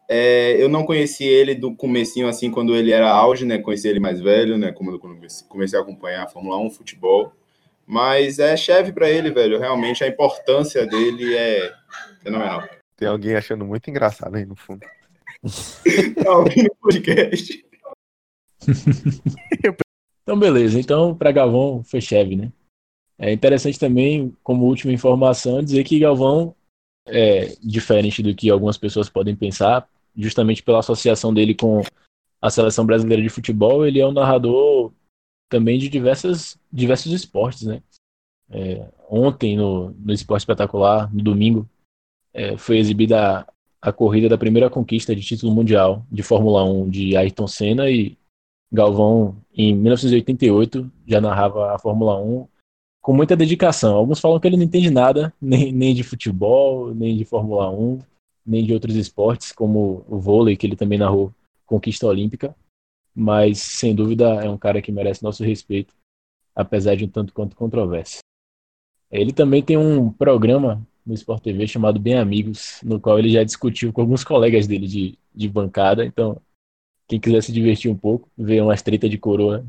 É, 0.08 0.62
eu 0.62 0.68
não 0.68 0.84
conheci 0.84 1.24
ele 1.24 1.54
do 1.54 1.74
comecinho, 1.74 2.28
assim, 2.28 2.50
quando 2.50 2.76
ele 2.76 2.92
era 2.92 3.10
auge, 3.10 3.44
né? 3.44 3.58
Conheci 3.58 3.88
ele 3.88 4.00
mais 4.00 4.20
velho, 4.20 4.58
né? 4.58 4.72
Quando 4.72 4.92
eu 4.92 5.00
comecei 5.48 5.78
a 5.78 5.82
acompanhar 5.82 6.24
a 6.24 6.28
Fórmula 6.28 6.58
1, 6.58 6.70
futebol. 6.70 7.32
Mas 7.86 8.38
é 8.38 8.56
chefe 8.56 8.92
para 8.92 9.08
ele, 9.10 9.30
velho. 9.30 9.58
Realmente 9.58 10.04
a 10.04 10.08
importância 10.08 10.86
dele 10.86 11.34
é 11.34 11.72
fenomenal. 12.22 12.62
Tem 12.96 13.08
alguém 13.08 13.34
achando 13.34 13.64
muito 13.64 13.88
engraçado 13.90 14.36
aí 14.36 14.44
no 14.44 14.56
fundo. 14.56 14.80
tá 16.22 16.38
ouvindo 16.38 16.70
o 16.70 16.76
podcast. 16.76 17.64
Então, 20.24 20.38
beleza. 20.38 20.80
Então, 20.80 21.14
para 21.14 21.30
Galvão, 21.30 21.84
foi 21.84 22.00
cheve, 22.00 22.34
né? 22.34 22.50
É 23.18 23.30
interessante 23.30 23.78
também, 23.78 24.34
como 24.42 24.64
última 24.64 24.90
informação, 24.90 25.62
dizer 25.62 25.84
que 25.84 25.98
Galvão 25.98 26.54
é 27.06 27.54
diferente 27.62 28.22
do 28.22 28.34
que 28.34 28.48
algumas 28.48 28.78
pessoas 28.78 29.10
podem 29.10 29.36
pensar, 29.36 29.86
justamente 30.16 30.62
pela 30.62 30.78
associação 30.78 31.32
dele 31.32 31.54
com 31.54 31.82
a 32.40 32.50
seleção 32.50 32.84
brasileira 32.84 33.22
de 33.22 33.28
futebol, 33.28 33.86
ele 33.86 34.00
é 34.00 34.06
um 34.06 34.12
narrador 34.12 34.92
também 35.48 35.78
de 35.78 35.88
diversas, 35.88 36.58
diversos 36.72 37.12
esportes, 37.12 37.62
né? 37.62 37.82
É, 38.50 38.86
ontem, 39.08 39.56
no, 39.56 39.90
no 39.90 40.12
Esporte 40.12 40.42
Espetacular, 40.42 41.12
no 41.14 41.22
domingo, 41.22 41.68
é, 42.32 42.56
foi 42.56 42.78
exibida 42.78 43.40
a, 43.40 43.46
a 43.80 43.92
corrida 43.92 44.28
da 44.28 44.38
primeira 44.38 44.68
conquista 44.68 45.14
de 45.14 45.22
título 45.22 45.52
mundial 45.52 46.04
de 46.10 46.22
Fórmula 46.22 46.64
1 46.64 46.90
de 46.90 47.16
Ayrton 47.16 47.46
Senna 47.46 47.88
e 47.90 48.16
Galvão, 48.70 49.36
em 49.56 49.74
1988, 49.74 50.90
já 51.06 51.20
narrava 51.20 51.74
a 51.74 51.78
Fórmula 51.78 52.20
1 52.20 52.46
com 53.00 53.12
muita 53.12 53.36
dedicação. 53.36 53.94
Alguns 53.94 54.18
falam 54.18 54.40
que 54.40 54.48
ele 54.48 54.56
não 54.56 54.64
entende 54.64 54.90
nada, 54.90 55.32
nem, 55.40 55.70
nem 55.70 55.94
de 55.94 56.02
futebol, 56.02 56.92
nem 56.92 57.16
de 57.16 57.24
Fórmula 57.24 57.70
1, 57.70 58.00
nem 58.46 58.64
de 58.64 58.72
outros 58.72 58.94
esportes, 58.96 59.52
como 59.52 60.04
o 60.08 60.18
vôlei, 60.18 60.56
que 60.56 60.66
ele 60.66 60.76
também 60.76 60.98
narrou 60.98 61.32
conquista 61.66 62.06
olímpica. 62.06 62.54
Mas, 63.14 63.58
sem 63.58 63.94
dúvida, 63.94 64.26
é 64.44 64.50
um 64.50 64.58
cara 64.58 64.82
que 64.82 64.90
merece 64.92 65.22
nosso 65.22 65.44
respeito, 65.44 65.94
apesar 66.54 66.96
de 66.96 67.04
um 67.04 67.08
tanto 67.08 67.32
quanto 67.32 67.56
controverso. 67.56 68.18
Ele 69.10 69.32
também 69.32 69.62
tem 69.62 69.76
um 69.76 70.10
programa 70.10 70.84
no 71.06 71.14
Sport 71.14 71.42
TV 71.42 71.66
chamado 71.66 72.00
Bem 72.00 72.14
Amigos, 72.18 72.80
no 72.82 72.98
qual 72.98 73.18
ele 73.18 73.30
já 73.30 73.44
discutiu 73.44 73.92
com 73.92 74.00
alguns 74.00 74.24
colegas 74.24 74.66
dele 74.66 74.86
de, 74.86 75.18
de 75.34 75.48
bancada. 75.48 76.04
Então, 76.04 76.40
quem 77.06 77.20
quiser 77.20 77.42
se 77.42 77.52
divertir 77.52 77.90
um 77.90 77.96
pouco, 77.96 78.28
ver 78.36 78.62
umas 78.62 78.82
treta 78.82 79.08
de 79.08 79.18
coroa 79.18 79.64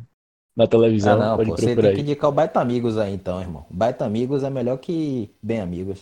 na 0.56 0.66
televisão, 0.66 1.22
Ah, 1.22 1.30
não, 1.30 1.38
pode 1.38 1.50
pô, 1.52 1.58
você 1.58 1.66
procurar 1.66 1.88
tem 1.88 1.96
que 1.96 2.02
aí. 2.02 2.04
indicar 2.04 2.30
o 2.30 2.34
Baita 2.34 2.62
Amigos 2.62 2.98
aí 2.98 3.14
então, 3.14 3.42
irmão. 3.42 3.66
Baita 3.70 4.06
Amigos 4.06 4.44
é 4.44 4.50
melhor 4.50 4.78
que 4.78 5.30
Bem 5.44 5.60
Amigos. 5.60 6.00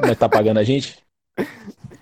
Mas 0.00 0.18
tá 0.18 0.28
pagando 0.28 0.58
a 0.58 0.64
gente? 0.64 0.98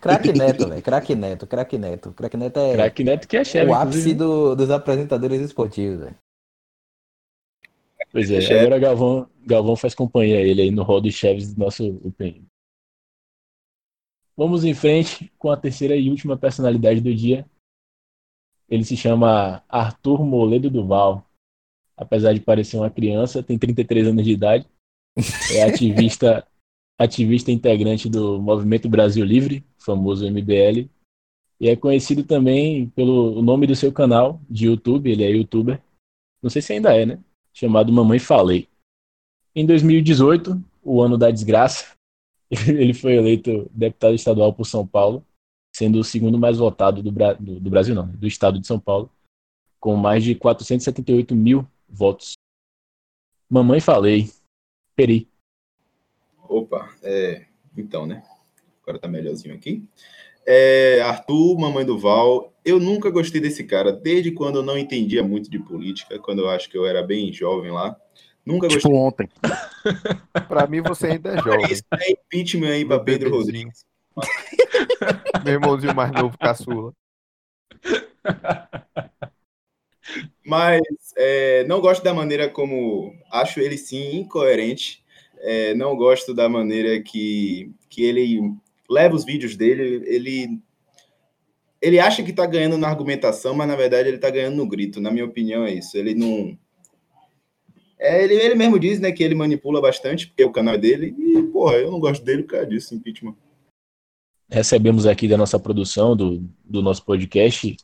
Craque 0.00 0.32
Neto, 0.32 0.68
velho. 0.68 0.82
Craque 0.82 1.14
Neto, 1.14 1.46
craque 1.46 1.78
Neto. 1.78 2.12
Craque 2.12 2.36
Neto 2.36 2.58
é 2.60 2.72
Craque 2.74 3.04
Neto 3.04 3.26
que 3.28 3.36
é 3.36 3.44
chefe, 3.44 3.70
o 3.70 3.74
ápice 3.74 4.14
do- 4.14 4.54
dos 4.54 4.70
apresentadores 4.70 5.40
esportivos, 5.40 6.00
velho. 6.00 6.16
Pois 8.12 8.30
é, 8.30 8.40
chefe. 8.40 8.60
agora 8.60 8.78
Galvão, 8.78 9.28
Galvão 9.44 9.76
faz 9.76 9.94
companhia 9.94 10.38
a 10.38 10.40
ele 10.42 10.62
aí 10.62 10.70
no 10.70 10.82
rol 10.82 11.00
dos 11.00 11.14
chefes 11.14 11.52
do 11.54 11.58
nosso 11.60 11.84
UPM. 12.04 12.46
Vamos 14.36 14.64
em 14.64 14.74
frente 14.74 15.32
com 15.38 15.50
a 15.50 15.56
terceira 15.56 15.96
e 15.96 16.10
última 16.10 16.36
personalidade 16.36 17.00
do 17.00 17.14
dia. 17.14 17.46
Ele 18.68 18.84
se 18.84 18.96
chama 18.96 19.62
Arthur 19.68 20.24
Moledo 20.24 20.68
Duval. 20.70 21.24
Apesar 21.96 22.34
de 22.34 22.40
parecer 22.40 22.76
uma 22.76 22.90
criança, 22.90 23.42
tem 23.42 23.58
33 23.58 24.08
anos 24.08 24.24
de 24.24 24.32
idade. 24.32 24.66
É 25.54 25.62
ativista, 25.64 26.46
ativista 26.98 27.50
integrante 27.50 28.08
do 28.08 28.40
Movimento 28.40 28.88
Brasil 28.88 29.24
Livre, 29.24 29.64
famoso 29.78 30.26
MBL. 30.26 30.88
E 31.60 31.68
é 31.68 31.76
conhecido 31.76 32.22
também 32.24 32.88
pelo 32.90 33.40
nome 33.42 33.66
do 33.66 33.74
seu 33.74 33.92
canal 33.92 34.40
de 34.48 34.66
YouTube, 34.66 35.10
ele 35.10 35.24
é 35.24 35.30
youtuber. 35.30 35.82
Não 36.42 36.50
sei 36.50 36.60
se 36.62 36.72
ainda 36.72 36.94
é, 36.94 37.06
né? 37.06 37.18
chamado 37.52 37.90
Mamãe 37.90 38.18
Falei. 38.18 38.68
Em 39.54 39.64
2018, 39.64 40.62
o 40.84 41.00
ano 41.00 41.16
da 41.16 41.30
desgraça, 41.30 41.94
ele 42.68 42.92
foi 42.92 43.14
eleito 43.14 43.70
deputado 43.72 44.14
estadual 44.14 44.52
por 44.52 44.66
São 44.66 44.86
Paulo, 44.86 45.24
sendo 45.74 45.98
o 45.98 46.04
segundo 46.04 46.38
mais 46.38 46.58
votado 46.58 47.02
do, 47.02 47.10
Bra- 47.10 47.32
do- 47.32 47.58
do 47.58 47.70
Brasil, 47.70 47.94
não, 47.94 48.06
do 48.06 48.26
estado 48.26 48.58
de 48.60 48.66
São 48.66 48.78
Paulo, 48.78 49.10
com 49.80 49.96
mais 49.96 50.22
de 50.22 50.34
478 50.34 51.34
mil 51.34 51.66
votos. 51.88 52.34
Mamãe 53.48 53.80
Falei. 53.80 54.30
Peri. 54.94 55.26
Opa, 56.48 56.88
é, 57.02 57.46
então, 57.76 58.06
né? 58.06 58.22
Agora 58.82 58.98
tá 58.98 59.08
melhorzinho 59.08 59.54
aqui. 59.54 59.88
É, 60.46 61.00
Arthur, 61.02 61.58
Mamãe 61.58 61.84
do 61.84 61.98
Val, 61.98 62.52
eu 62.64 62.78
nunca 62.78 63.10
gostei 63.10 63.40
desse 63.40 63.64
cara, 63.64 63.92
desde 63.92 64.30
quando 64.30 64.56
eu 64.56 64.62
não 64.62 64.78
entendia 64.78 65.22
muito 65.22 65.50
de 65.50 65.58
política, 65.58 66.18
quando 66.18 66.40
eu 66.40 66.48
acho 66.48 66.70
que 66.70 66.78
eu 66.78 66.86
era 66.86 67.02
bem 67.02 67.32
jovem 67.32 67.72
lá. 67.72 67.96
Nunca 68.44 68.68
Tipo 68.68 68.88
gostei. 68.88 69.00
ontem. 69.00 69.28
Pra 70.46 70.68
mim, 70.68 70.80
você 70.80 71.08
ainda 71.08 71.30
é 71.30 71.42
jovem. 71.42 71.66
Isso 71.72 71.82
é 71.92 72.12
impeachment 72.12 72.68
aí 72.68 72.84
pra 72.84 73.00
Pedro. 73.00 73.30
Rodrigues. 73.30 73.84
Meu 75.44 75.54
irmãozinho 75.54 75.94
mais 75.94 76.12
novo, 76.12 76.38
caçula. 76.38 76.92
Mas 80.44 80.80
é, 81.16 81.64
não 81.64 81.80
gosto 81.80 82.04
da 82.04 82.14
maneira 82.14 82.48
como 82.48 83.12
acho 83.32 83.58
ele 83.58 83.76
sim 83.76 84.16
incoerente. 84.18 85.04
É, 85.46 85.74
não 85.74 85.96
gosto 85.96 86.34
da 86.34 86.48
maneira 86.48 87.00
que, 87.00 87.70
que 87.88 88.02
ele 88.02 88.40
leva 88.90 89.14
os 89.14 89.24
vídeos 89.24 89.56
dele. 89.56 90.02
Ele 90.06 90.60
ele 91.80 92.00
acha 92.00 92.22
que 92.22 92.32
tá 92.32 92.44
ganhando 92.46 92.76
na 92.76 92.88
argumentação, 92.88 93.54
mas 93.54 93.68
na 93.68 93.76
verdade 93.76 94.08
ele 94.08 94.18
tá 94.18 94.28
ganhando 94.28 94.56
no 94.56 94.66
grito. 94.66 95.00
Na 95.00 95.10
minha 95.10 95.24
opinião 95.24 95.64
é 95.64 95.74
isso. 95.74 95.96
Ele 95.96 96.14
não 96.14 96.58
é, 97.98 98.24
ele, 98.24 98.34
ele 98.34 98.54
mesmo 98.54 98.78
diz, 98.78 99.00
né, 99.00 99.10
que 99.10 99.22
ele 99.22 99.34
manipula 99.34 99.80
bastante, 99.80 100.26
porque 100.26 100.44
o 100.44 100.52
canal 100.52 100.74
é 100.74 100.78
dele, 100.78 101.14
e, 101.18 101.42
porra, 101.44 101.76
eu 101.76 101.90
não 101.90 101.98
gosto 101.98 102.24
dele 102.24 102.42
por 102.42 102.50
causa 102.50 102.66
disso, 102.66 102.94
impeachment. 102.94 103.34
Recebemos 104.50 105.06
aqui 105.06 105.26
da 105.26 105.36
nossa 105.36 105.58
produção, 105.58 106.14
do, 106.14 106.44
do 106.64 106.82
nosso 106.82 107.04
podcast, 107.04 107.76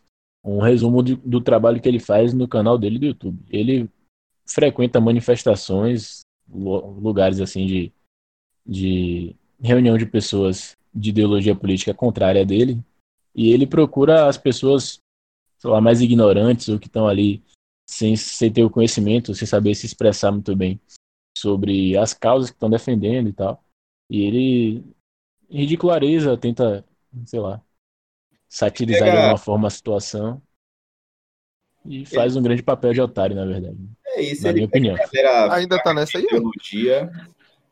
um 0.45 0.61
resumo 0.61 1.03
de- 1.03 1.17
do 1.17 1.41
trabalho 1.41 1.81
que 1.81 1.89
ele 1.89 1.99
faz 1.99 2.35
no 2.35 2.47
canal 2.47 2.77
dele 2.77 2.99
do 2.99 3.07
YouTube. 3.07 3.39
Ele 3.51 3.89
frequenta 4.47 5.01
manifestações, 5.01 6.21
lugares 6.53 7.41
assim 7.41 7.67
de, 7.67 7.93
de 8.67 9.37
reunião 9.61 9.97
de 9.97 10.07
pessoas 10.07 10.77
de 10.95 11.11
ideologia 11.11 11.55
política 11.55 11.95
contrária 11.95 12.45
dele, 12.45 12.83
e 13.35 13.51
ele 13.51 13.67
procura 13.67 14.27
as 14.29 14.37
pessoas, 14.37 15.01
sei 15.59 15.71
lá, 15.71 15.81
mais 15.81 16.01
ignorantes 16.01 16.69
ou 16.69 16.79
que 16.79 16.87
estão 16.87 17.09
ali 17.09 17.43
sem, 17.89 18.15
sem 18.17 18.53
ter 18.53 18.63
o 18.63 18.71
conhecimento, 18.71 19.35
sem 19.35 19.47
saber 19.47 19.75
se 19.75 19.87
expressar 19.87 20.31
muito 20.31 20.55
bem 20.55 20.79
sobre 21.37 21.97
as 21.97 22.13
causas 22.13 22.51
que 22.51 22.57
estão 22.57 22.69
defendendo 22.69 23.29
e 23.29 23.33
tal. 23.33 23.65
E 24.11 24.21
ele 24.23 24.85
ridiculariza, 25.49 26.37
tenta, 26.37 26.85
sei 27.25 27.41
lá, 27.41 27.63
satirizar 28.49 29.05
de 29.05 29.11
Pega- 29.11 29.19
alguma 29.21 29.39
forma 29.39 29.69
a 29.69 29.71
situação 29.71 30.43
e 31.85 32.07
faz 32.07 32.37
um 32.37 32.43
grande 32.43 32.63
papel 32.63 32.93
de 32.93 33.01
otário, 33.01 33.35
na 33.37 33.45
verdade. 33.45 33.77
É 34.07 34.23
isso, 34.23 34.43
Na 34.43 34.51
ele 34.51 34.57
minha 34.57 34.67
opinião. 34.67 34.97
Ainda 35.51 35.83
tá 35.83 35.95
nessa 35.95 36.19
aí? 36.19 36.27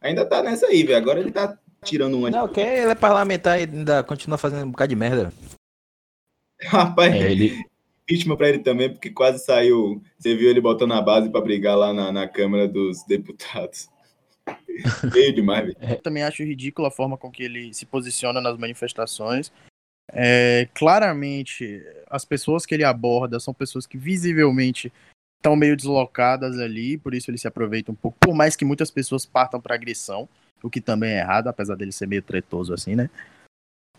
Ainda 0.00 0.24
tá 0.24 0.42
nessa 0.42 0.66
aí, 0.66 0.82
velho. 0.82 0.96
Agora 0.96 1.20
ele 1.20 1.30
tá 1.30 1.56
tirando 1.84 2.16
uma. 2.16 2.30
Não, 2.30 2.48
que 2.48 2.60
ele 2.60 2.90
é 2.90 2.94
parlamentar 2.94 3.58
e 3.58 3.64
ainda 3.64 4.02
continua 4.02 4.38
fazendo 4.38 4.64
um 4.64 4.70
bocado 4.70 4.88
de 4.88 4.96
merda. 4.96 5.32
Rapaz, 6.62 7.14
É, 7.14 7.30
ele, 7.30 7.64
impeachment 8.02 8.36
pra 8.36 8.48
ele 8.48 8.58
também, 8.58 8.90
porque 8.90 9.10
quase 9.10 9.44
saiu. 9.44 10.02
Você 10.18 10.34
viu 10.34 10.50
ele 10.50 10.60
botando 10.60 10.92
a 10.92 11.00
base 11.00 11.30
pra 11.30 11.40
brigar 11.40 11.76
lá 11.76 11.92
na, 11.92 12.10
na 12.10 12.28
Câmara 12.28 12.66
dos 12.66 13.04
Deputados. 13.04 13.88
Feio 15.12 15.34
demais, 15.34 15.66
velho. 15.66 15.76
Eu 15.80 16.02
também 16.02 16.22
acho 16.22 16.42
ridícula 16.42 16.88
a 16.88 16.90
forma 16.90 17.16
com 17.16 17.30
que 17.30 17.42
ele 17.42 17.72
se 17.72 17.86
posiciona 17.86 18.40
nas 18.40 18.58
manifestações. 18.58 19.52
É, 20.12 20.68
claramente, 20.74 21.82
as 22.08 22.24
pessoas 22.24 22.66
que 22.66 22.74
ele 22.74 22.84
aborda 22.84 23.38
são 23.38 23.54
pessoas 23.54 23.86
que 23.86 23.96
visivelmente 23.96 24.92
estão 25.38 25.56
meio 25.56 25.76
deslocadas 25.76 26.58
ali, 26.58 26.98
por 26.98 27.14
isso 27.14 27.30
ele 27.30 27.38
se 27.38 27.48
aproveita 27.48 27.90
um 27.90 27.94
pouco, 27.94 28.18
por 28.20 28.34
mais 28.34 28.56
que 28.56 28.64
muitas 28.64 28.90
pessoas 28.90 29.24
partam 29.24 29.60
para 29.60 29.74
agressão, 29.74 30.28
o 30.62 30.68
que 30.68 30.80
também 30.80 31.12
é 31.12 31.20
errado, 31.20 31.48
apesar 31.48 31.76
dele 31.76 31.92
ser 31.92 32.06
meio 32.06 32.22
tretoso 32.22 32.74
assim, 32.74 32.94
né? 32.94 33.08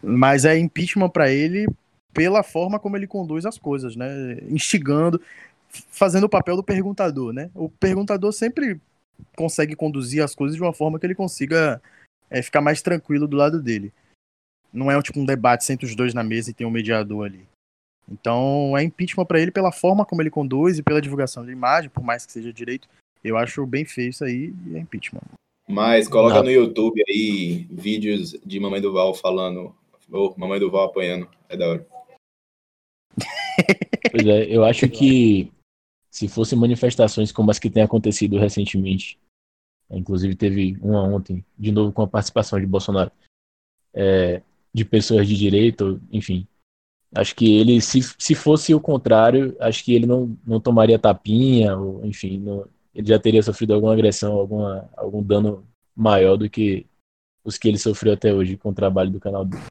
Mas 0.03 0.45
é 0.45 0.57
impeachment 0.57 1.09
para 1.09 1.31
ele 1.31 1.67
pela 2.13 2.43
forma 2.43 2.79
como 2.79 2.97
ele 2.97 3.07
conduz 3.07 3.45
as 3.45 3.57
coisas, 3.57 3.95
né? 3.95 4.37
Instigando, 4.49 5.21
fazendo 5.69 6.25
o 6.25 6.29
papel 6.29 6.55
do 6.55 6.63
perguntador, 6.63 7.33
né? 7.33 7.49
O 7.55 7.69
perguntador 7.69 8.31
sempre 8.33 8.79
consegue 9.35 9.75
conduzir 9.75 10.23
as 10.23 10.35
coisas 10.35 10.55
de 10.55 10.61
uma 10.61 10.73
forma 10.73 10.99
que 10.99 11.05
ele 11.05 11.15
consiga 11.15 11.81
é, 12.29 12.41
ficar 12.41 12.61
mais 12.61 12.81
tranquilo 12.81 13.27
do 13.27 13.37
lado 13.37 13.61
dele. 13.61 13.93
Não 14.73 14.89
é 14.89 15.01
tipo 15.01 15.19
um 15.19 15.25
debate, 15.25 15.65
senta 15.65 15.85
os 15.85 15.95
dois 15.95 16.13
na 16.13 16.23
mesa 16.23 16.51
e 16.51 16.53
tem 16.53 16.65
um 16.65 16.71
mediador 16.71 17.25
ali. 17.25 17.45
Então 18.09 18.77
é 18.77 18.83
impeachment 18.83 19.25
pra 19.25 19.39
ele 19.39 19.51
pela 19.51 19.71
forma 19.71 20.05
como 20.05 20.21
ele 20.21 20.29
conduz 20.29 20.77
e 20.77 20.83
pela 20.83 21.01
divulgação 21.01 21.45
de 21.45 21.51
imagem, 21.51 21.89
por 21.89 22.03
mais 22.03 22.25
que 22.25 22.31
seja 22.31 22.51
direito. 22.51 22.87
Eu 23.23 23.37
acho 23.37 23.65
bem 23.65 23.85
feio 23.85 24.09
isso 24.09 24.23
aí 24.23 24.53
e 24.67 24.75
é 24.75 24.79
impeachment. 24.79 25.21
Mas 25.67 26.07
coloca 26.07 26.35
Não. 26.35 26.43
no 26.43 26.51
YouTube 26.51 27.01
aí 27.07 27.67
vídeos 27.69 28.31
de 28.45 28.59
Mamãe 28.59 28.81
do 28.81 28.91
Val 28.91 29.13
falando. 29.13 29.75
Ô, 30.11 30.33
Mamãe 30.37 30.59
do 30.59 30.71
Val 30.71 30.85
apanhando. 30.85 31.29
É 31.47 31.55
da 31.55 31.67
hora. 31.69 31.87
Pois 34.11 34.25
é, 34.25 34.43
eu 34.45 34.65
acho 34.65 34.89
que 34.89 35.49
se 36.09 36.27
fossem 36.27 36.59
manifestações 36.59 37.31
como 37.31 37.49
as 37.49 37.59
que 37.59 37.69
têm 37.69 37.83
acontecido 37.83 38.37
recentemente, 38.37 39.17
inclusive 39.89 40.35
teve 40.35 40.77
uma 40.81 41.03
ontem, 41.03 41.45
de 41.57 41.71
novo 41.71 41.93
com 41.93 42.01
a 42.01 42.07
participação 42.07 42.59
de 42.59 42.65
Bolsonaro, 42.65 43.11
é, 43.93 44.41
de 44.73 44.85
pessoas 44.85 45.27
de 45.27 45.35
direita, 45.37 45.85
ou- 45.85 45.99
enfim, 46.11 46.47
acho 47.15 47.35
que 47.35 47.57
ele, 47.59 47.81
se, 47.81 48.01
se 48.19 48.35
fosse 48.35 48.73
o 48.73 48.79
contrário, 48.81 49.55
acho 49.59 49.83
que 49.83 49.93
ele 49.93 50.05
não, 50.05 50.37
não 50.45 50.59
tomaria 50.59 50.99
tapinha, 50.99 51.77
ou 51.77 52.05
enfim, 52.05 52.39
não- 52.39 52.67
ele 52.93 53.07
já 53.07 53.19
teria 53.19 53.43
sofrido 53.43 53.73
alguma 53.73 53.93
agressão, 53.93 54.33
alguma, 54.33 54.89
algum 54.97 55.23
dano 55.23 55.65
maior 55.95 56.37
do 56.37 56.49
que 56.49 56.87
os 57.43 57.57
que 57.57 57.67
ele 57.67 57.77
sofreu 57.77 58.13
até 58.13 58.33
hoje 58.33 58.57
com 58.57 58.69
o 58.69 58.73
trabalho 58.73 59.11
do 59.11 59.19
canal 59.19 59.45
dele. 59.45 59.63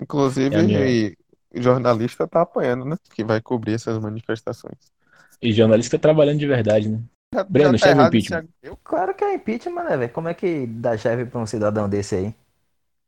Inclusive, 0.00 0.54
É 0.54 0.62
minha- 0.62 0.86
e- 0.86 1.16
jornalista 1.54 2.26
tá 2.26 2.42
apanhando, 2.42 2.84
né? 2.84 2.96
Que 3.14 3.22
vai 3.24 3.40
cobrir 3.40 3.74
essas 3.74 3.98
manifestações. 3.98 4.92
E 5.40 5.52
jornalista 5.52 5.98
trabalhando 5.98 6.38
de 6.38 6.46
verdade, 6.46 6.88
né? 6.88 7.00
Já, 7.32 7.44
Breno, 7.44 7.76
já 7.78 7.94
tá 7.94 8.02
impeachment. 8.06 8.48
Eu 8.62 8.76
Claro 8.82 9.14
que 9.14 9.24
é 9.24 9.34
impeachment, 9.34 9.84
né, 9.84 9.96
velho? 9.96 10.12
Como 10.12 10.28
é 10.28 10.34
que 10.34 10.66
dá 10.66 10.96
chefe 10.96 11.24
pra 11.24 11.40
um 11.40 11.46
cidadão 11.46 11.88
desse 11.88 12.14
aí? 12.16 12.34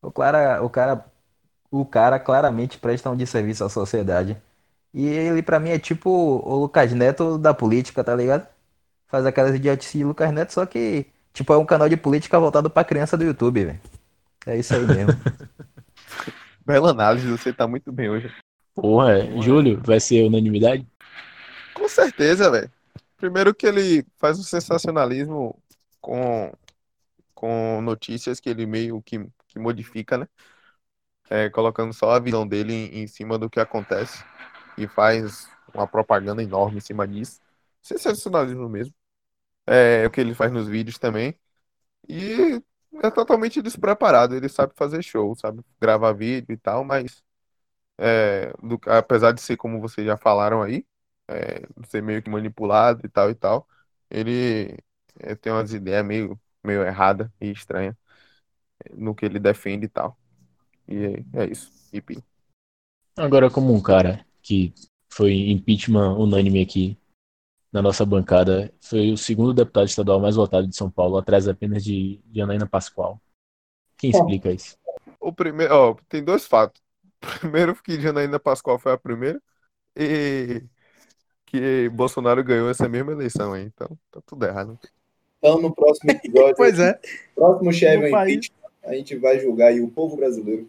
O 0.03 0.11
cara, 0.13 0.63
o 0.63 0.71
cara, 0.71 1.05
o 1.71 1.85
cara 1.85 2.19
claramente 2.19 2.79
presta 2.79 3.11
um 3.11 3.17
desserviço 3.17 3.65
à 3.65 3.69
sociedade. 3.69 4.37
E 4.93 5.07
ele, 5.07 5.43
pra 5.43 5.61
mim, 5.61 5.71
é 5.71 5.79
tipo 5.79 6.11
o 6.11 6.57
Lucas 6.57 6.93
Neto 6.93 7.39
da 7.39 7.53
política, 7.53 8.03
tá 8.03 8.15
ligado? 8.15 8.47
Faz 9.09 9.27
aquelas 9.27 9.55
idiotices 9.55 9.93
de 9.93 10.05
Lucas 10.05 10.33
Neto, 10.33 10.53
só 10.53 10.65
que, 10.67 11.07
tipo, 11.33 11.53
é 11.53 11.59
um 11.59 11.67
canal 11.67 11.89
de 11.89 11.97
política 11.97 12.39
voltado 12.41 12.71
pra 12.71 12.85
criança 12.85 13.17
do 13.17 13.25
YouTube, 13.25 13.65
velho. 13.65 13.81
É 14.47 14.57
isso 14.57 14.75
aí 14.75 14.87
mesmo. 14.87 15.13
Bela 16.65 16.91
análise, 16.91 17.29
você 17.29 17.53
tá 17.53 17.67
muito 17.69 17.93
bem 17.93 18.09
hoje. 18.09 18.33
Porra, 18.75 19.19
é. 19.19 19.43
Júlio, 19.43 19.81
vai 19.85 20.01
ser 20.01 20.27
unanimidade? 20.27 20.87
Com 21.75 21.89
certeza, 21.89 22.51
velho. 22.51 22.71
Primeiro 23.17 23.55
que 23.55 23.67
ele 23.67 24.05
faz 24.19 24.39
um 24.39 24.43
sensacionalismo 24.43 25.57
com, 26.01 26.53
com 27.35 27.81
notícias 27.83 28.41
que 28.41 28.49
ele 28.49 28.67
meio 28.67 29.01
que, 29.03 29.27
que 29.49 29.59
modifica, 29.59 30.19
né? 30.19 30.29
É, 31.31 31.51
colocando 31.51 31.93
só 31.93 32.11
a 32.13 32.21
visão 32.21 32.47
dele 32.47 32.73
em, 32.75 33.03
em 33.03 33.07
cima 33.07 33.39
do 33.39 33.51
que 33.51 33.61
acontece. 33.61 34.25
E 34.79 34.87
faz 34.89 35.49
uma 35.75 35.87
propaganda 35.89 36.43
enorme 36.43 36.79
em 36.79 36.81
cima 36.81 37.07
disso. 37.09 37.41
Sensacionalismo 37.83 38.69
mesmo. 38.69 38.95
É 39.67 40.07
o 40.07 40.11
que 40.11 40.21
ele 40.21 40.35
faz 40.35 40.53
nos 40.53 40.69
vídeos 40.69 40.99
também. 40.99 41.39
E 42.09 42.63
é 43.03 43.11
totalmente 43.11 43.63
despreparado. 43.63 44.35
Ele 44.37 44.49
sabe 44.49 44.75
fazer 44.77 45.03
show, 45.03 45.35
sabe 45.37 45.63
gravar 45.81 46.13
vídeo 46.13 46.53
e 46.55 46.57
tal, 46.59 46.85
mas 46.85 47.23
é, 47.99 48.53
do- 48.63 48.81
apesar 48.87 49.33
de 49.33 49.41
ser 49.41 49.57
como 49.57 49.81
vocês 49.81 50.07
já 50.07 50.17
falaram 50.17 50.63
aí, 50.63 50.87
é, 51.29 51.63
ser 51.89 52.03
meio 52.03 52.23
que 52.23 52.31
manipulado 52.31 53.03
e 53.07 53.09
tal 53.09 53.31
e 53.31 53.35
tal, 53.35 53.69
ele 54.11 54.77
é, 55.21 55.35
tem 55.35 55.53
umas 55.53 55.73
ideias 55.73 56.05
meio, 56.07 56.41
meio 56.65 56.83
erradas 56.85 57.31
e 57.41 57.51
estranhas 57.51 57.97
no 58.95 59.15
que 59.15 59.25
ele 59.27 59.39
defende 59.39 59.87
e 59.87 59.89
tal. 59.89 60.19
E 60.89 61.25
é, 61.35 61.43
é 61.43 61.47
isso. 61.47 61.73
E 61.93 62.01
pi. 62.01 62.23
Agora, 63.17 63.51
como 63.51 63.73
um 63.73 63.83
cara 63.83 64.25
que 64.43 64.73
foi 65.09 65.51
impeachment 65.51 66.17
unânime 66.17 66.63
aqui 66.63 66.97
na 67.73 67.83
nossa 67.83 68.05
bancada, 68.05 68.73
foi 68.81 69.11
o 69.11 69.17
segundo 69.17 69.53
deputado 69.53 69.87
estadual 69.87 70.21
mais 70.21 70.37
votado 70.37 70.67
de 70.67 70.77
São 70.77 70.91
Paulo, 70.91 71.17
atrás 71.17 71.49
apenas 71.49 71.83
de, 71.83 72.21
de 72.27 72.41
Anaína 72.41 72.67
Pascoal. 72.67 73.21
Quem 73.97 74.11
explica 74.11 74.53
isso? 74.53 74.79
O 75.21 75.33
primeiro, 75.33 75.75
ó, 75.75 75.97
tem 76.09 76.23
dois 76.23 76.47
fatos. 76.47 76.81
Primeiro 77.41 77.75
que 77.83 78.01
Janaína 78.01 78.39
Pascoal 78.39 78.79
foi 78.79 78.93
a 78.93 78.99
primeira 78.99 79.43
e 79.97 80.63
que 81.47 81.89
Bolsonaro 81.89 82.45
ganhou 82.45 82.69
essa 82.69 82.89
mesma 82.89 83.13
eleição 83.13 83.55
aí. 83.55 83.65
Então, 83.65 83.99
tá 84.11 84.21
tudo 84.25 84.45
errado. 84.45 84.79
Então, 85.39 85.61
no 85.61 85.75
próximo 85.75 86.11
episódio, 86.11 86.55
Pois 86.57 86.79
é. 86.79 87.01
próximo 87.35 87.73
chefe 87.73 88.13
é 88.13 88.91
a 88.91 88.95
gente 88.95 89.17
vai 89.17 89.41
julgar 89.41 89.69
aí 89.69 89.81
o 89.81 89.91
povo 89.91 90.17
brasileiro. 90.17 90.69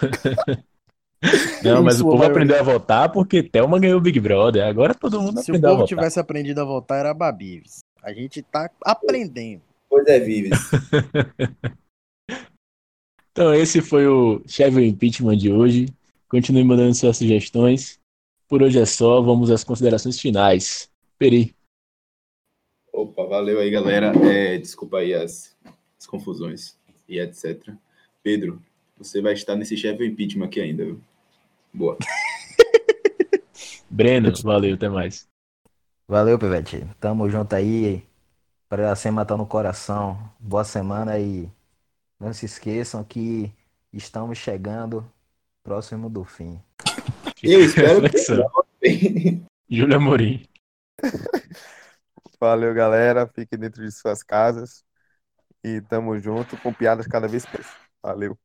Não, 1.62 1.82
mas 1.82 1.96
Isso, 1.96 2.04
o 2.04 2.08
povo 2.10 2.18
maioria. 2.18 2.26
aprendeu 2.26 2.58
a 2.58 2.62
votar 2.62 3.12
porque 3.12 3.42
Thelma 3.42 3.78
ganhou 3.78 3.98
o 3.98 4.00
Big 4.00 4.18
Brother. 4.18 4.64
Agora 4.64 4.94
todo 4.94 5.20
mundo 5.20 5.38
Se 5.42 5.50
o 5.52 5.54
aprendeu 5.54 5.70
a 5.70 5.72
povo 5.74 5.82
votar. 5.82 5.88
tivesse 5.88 6.18
aprendido 6.18 6.60
a 6.60 6.64
votar, 6.64 7.00
era 7.00 7.12
Babives. 7.14 7.80
A 8.02 8.12
gente 8.12 8.40
tá 8.42 8.70
aprendendo. 8.82 9.62
Pois 9.88 10.06
é, 10.06 10.18
Vives. 10.20 10.58
Então, 13.32 13.54
esse 13.54 13.80
foi 13.80 14.08
o 14.08 14.42
Chevy 14.46 14.86
Impeachment 14.88 15.36
de 15.36 15.52
hoje. 15.52 15.86
Continue 16.28 16.64
mandando 16.64 16.92
suas 16.94 17.16
sugestões. 17.16 17.98
Por 18.48 18.60
hoje 18.60 18.80
é 18.80 18.84
só, 18.84 19.22
vamos 19.22 19.50
às 19.50 19.62
considerações 19.62 20.20
finais. 20.20 20.90
Peri. 21.16 21.54
Opa, 22.92 23.24
valeu 23.24 23.60
aí, 23.60 23.70
galera. 23.70 24.12
É, 24.28 24.58
desculpa 24.58 24.98
aí 24.98 25.14
as, 25.14 25.56
as 25.98 26.06
confusões 26.06 26.76
e 27.08 27.20
etc. 27.20 27.72
Pedro, 28.22 28.60
você 29.00 29.22
vai 29.22 29.32
estar 29.32 29.56
nesse 29.56 29.76
chefe 29.78 30.06
impeachment 30.06 30.44
aqui 30.44 30.60
ainda, 30.60 30.84
viu? 30.84 31.00
Boa. 31.72 31.96
Breno, 33.88 34.30
valeu, 34.42 34.74
até 34.74 34.88
mais. 34.90 35.26
Valeu, 36.06 36.38
Pivete. 36.38 36.86
Tamo 37.00 37.28
junto 37.30 37.54
aí. 37.54 38.04
Pra 38.68 38.94
sem 38.94 39.10
matar 39.10 39.38
no 39.38 39.46
coração. 39.46 40.30
Boa 40.38 40.64
semana 40.64 41.18
e 41.18 41.48
não 42.20 42.32
se 42.32 42.44
esqueçam 42.44 43.02
que 43.02 43.50
estamos 43.92 44.38
chegando 44.38 45.10
próximo 45.62 46.10
do 46.10 46.22
fim. 46.22 46.60
Eu 47.42 47.64
espero 47.64 48.02
que 48.02 48.18
Reflexão. 48.18 48.50
Júlia 49.68 49.96
Amorim. 49.96 50.44
Valeu, 52.38 52.74
galera. 52.74 53.26
Fiquem 53.26 53.58
dentro 53.58 53.82
de 53.82 53.90
suas 53.90 54.22
casas. 54.22 54.84
E 55.64 55.80
tamo 55.80 56.18
junto 56.18 56.56
com 56.58 56.72
piadas 56.72 57.06
cada 57.06 57.26
vez 57.26 57.46
mais. 57.46 57.66
Valeu. 58.02 58.38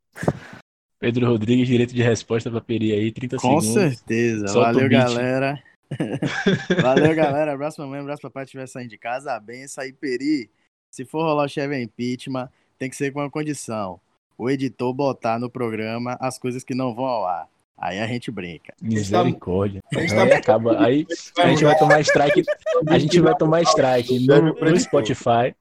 Pedro 1.06 1.28
Rodrigues, 1.28 1.68
direito 1.68 1.94
de 1.94 2.02
resposta 2.02 2.50
pra 2.50 2.60
Peri 2.60 2.92
aí, 2.92 3.12
30 3.12 3.38
Com 3.38 3.62
segundos. 3.62 3.74
certeza. 3.94 4.48
Solta 4.48 4.74
Valeu, 4.74 4.90
galera. 4.90 5.64
Valeu, 6.82 7.16
galera. 7.16 7.54
Abraço 7.54 7.80
mamãe, 7.80 8.00
abraço 8.00 8.24
papai 8.24 8.44
estiver 8.44 8.68
saindo 8.68 8.90
de 8.90 8.98
casa. 8.98 9.34
A 9.34 9.40
benção 9.40 9.84
aí, 9.84 9.94
Peri. 9.94 10.50
Se 10.90 11.06
for 11.06 11.22
rolar 11.24 11.44
o 11.46 11.48
Chevy 11.48 11.80
impeachment, 11.80 12.50
tem 12.80 12.90
que 12.90 12.96
ser 12.96 13.12
com 13.14 13.20
uma 13.20 13.30
condição. 13.30 14.00
O 14.36 14.50
editor 14.50 14.92
botar 14.96 15.38
no 15.38 15.48
programa 15.48 16.18
as 16.20 16.40
coisas 16.40 16.64
que 16.64 16.74
não 16.74 16.96
vão 16.96 17.06
ao 17.06 17.26
ar. 17.28 17.48
Aí 17.78 18.00
a 18.00 18.08
gente 18.08 18.32
brinca. 18.32 18.74
Misericórdia. 18.82 19.82
A 19.94 20.00
gente 20.00 20.14
Aí 20.16 20.30
tá- 20.30 20.38
acaba. 20.38 20.84
Aí 20.84 21.06
a 21.38 21.50
gente 21.50 21.64
vai 21.66 21.78
tomar 21.78 22.00
strike. 22.02 22.44
A 22.88 22.98
gente 22.98 23.20
vai 23.20 23.36
tomar 23.36 23.62
strike 23.62 24.26
no, 24.26 24.54
no 24.56 24.80
Spotify. 24.80 25.54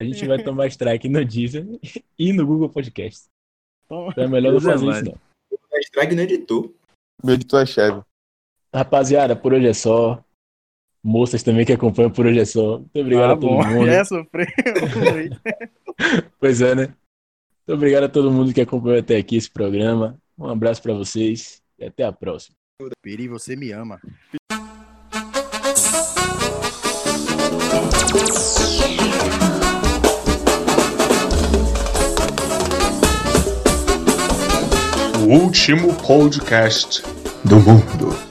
A 0.00 0.04
gente 0.04 0.24
vai 0.26 0.40
tomar 0.42 0.68
strike 0.68 1.08
no 1.08 1.24
Deezer 1.24 1.66
e 2.18 2.32
no 2.32 2.46
Google 2.46 2.68
Podcast. 2.68 3.24
Então, 4.10 4.24
é 4.24 4.28
melhor 4.28 4.52
não 4.52 4.58
é 4.58 4.62
fazer 4.62 4.90
isso, 4.90 5.04
não. 5.04 5.18
É 5.72 5.80
strike 5.80 6.14
no 6.14 6.22
editor. 6.22 6.72
Meu 7.22 7.34
editor 7.34 7.62
é 7.62 7.66
chave. 7.66 8.02
Rapaziada, 8.74 9.36
por 9.36 9.52
hoje 9.52 9.68
é 9.68 9.74
só. 9.74 10.22
Moças 11.02 11.42
também 11.42 11.66
que 11.66 11.72
acompanham 11.72 12.10
por 12.10 12.26
hoje 12.26 12.40
é 12.40 12.44
só. 12.44 12.78
Muito 12.78 12.98
obrigado 12.98 13.30
ah, 13.30 13.34
a 13.34 13.36
todo 13.36 13.50
bom. 13.50 13.66
mundo. 13.66 14.04
Sofreu. 14.04 14.46
Pois 16.40 16.60
é, 16.60 16.74
né? 16.74 16.86
Muito 16.86 17.78
obrigado 17.78 18.04
a 18.04 18.08
todo 18.08 18.32
mundo 18.32 18.52
que 18.52 18.60
acompanhou 18.60 18.98
até 18.98 19.16
aqui 19.16 19.36
esse 19.36 19.48
programa. 19.48 20.18
Um 20.36 20.48
abraço 20.48 20.82
pra 20.82 20.92
vocês 20.92 21.62
e 21.78 21.84
até 21.84 22.02
a 22.04 22.12
próxima. 22.12 22.56
Peri, 23.00 23.28
você 23.28 23.54
me 23.54 23.70
ama. 23.70 24.00
Último 35.24 35.94
podcast 35.94 37.02
do 37.44 37.56
mundo. 37.56 38.24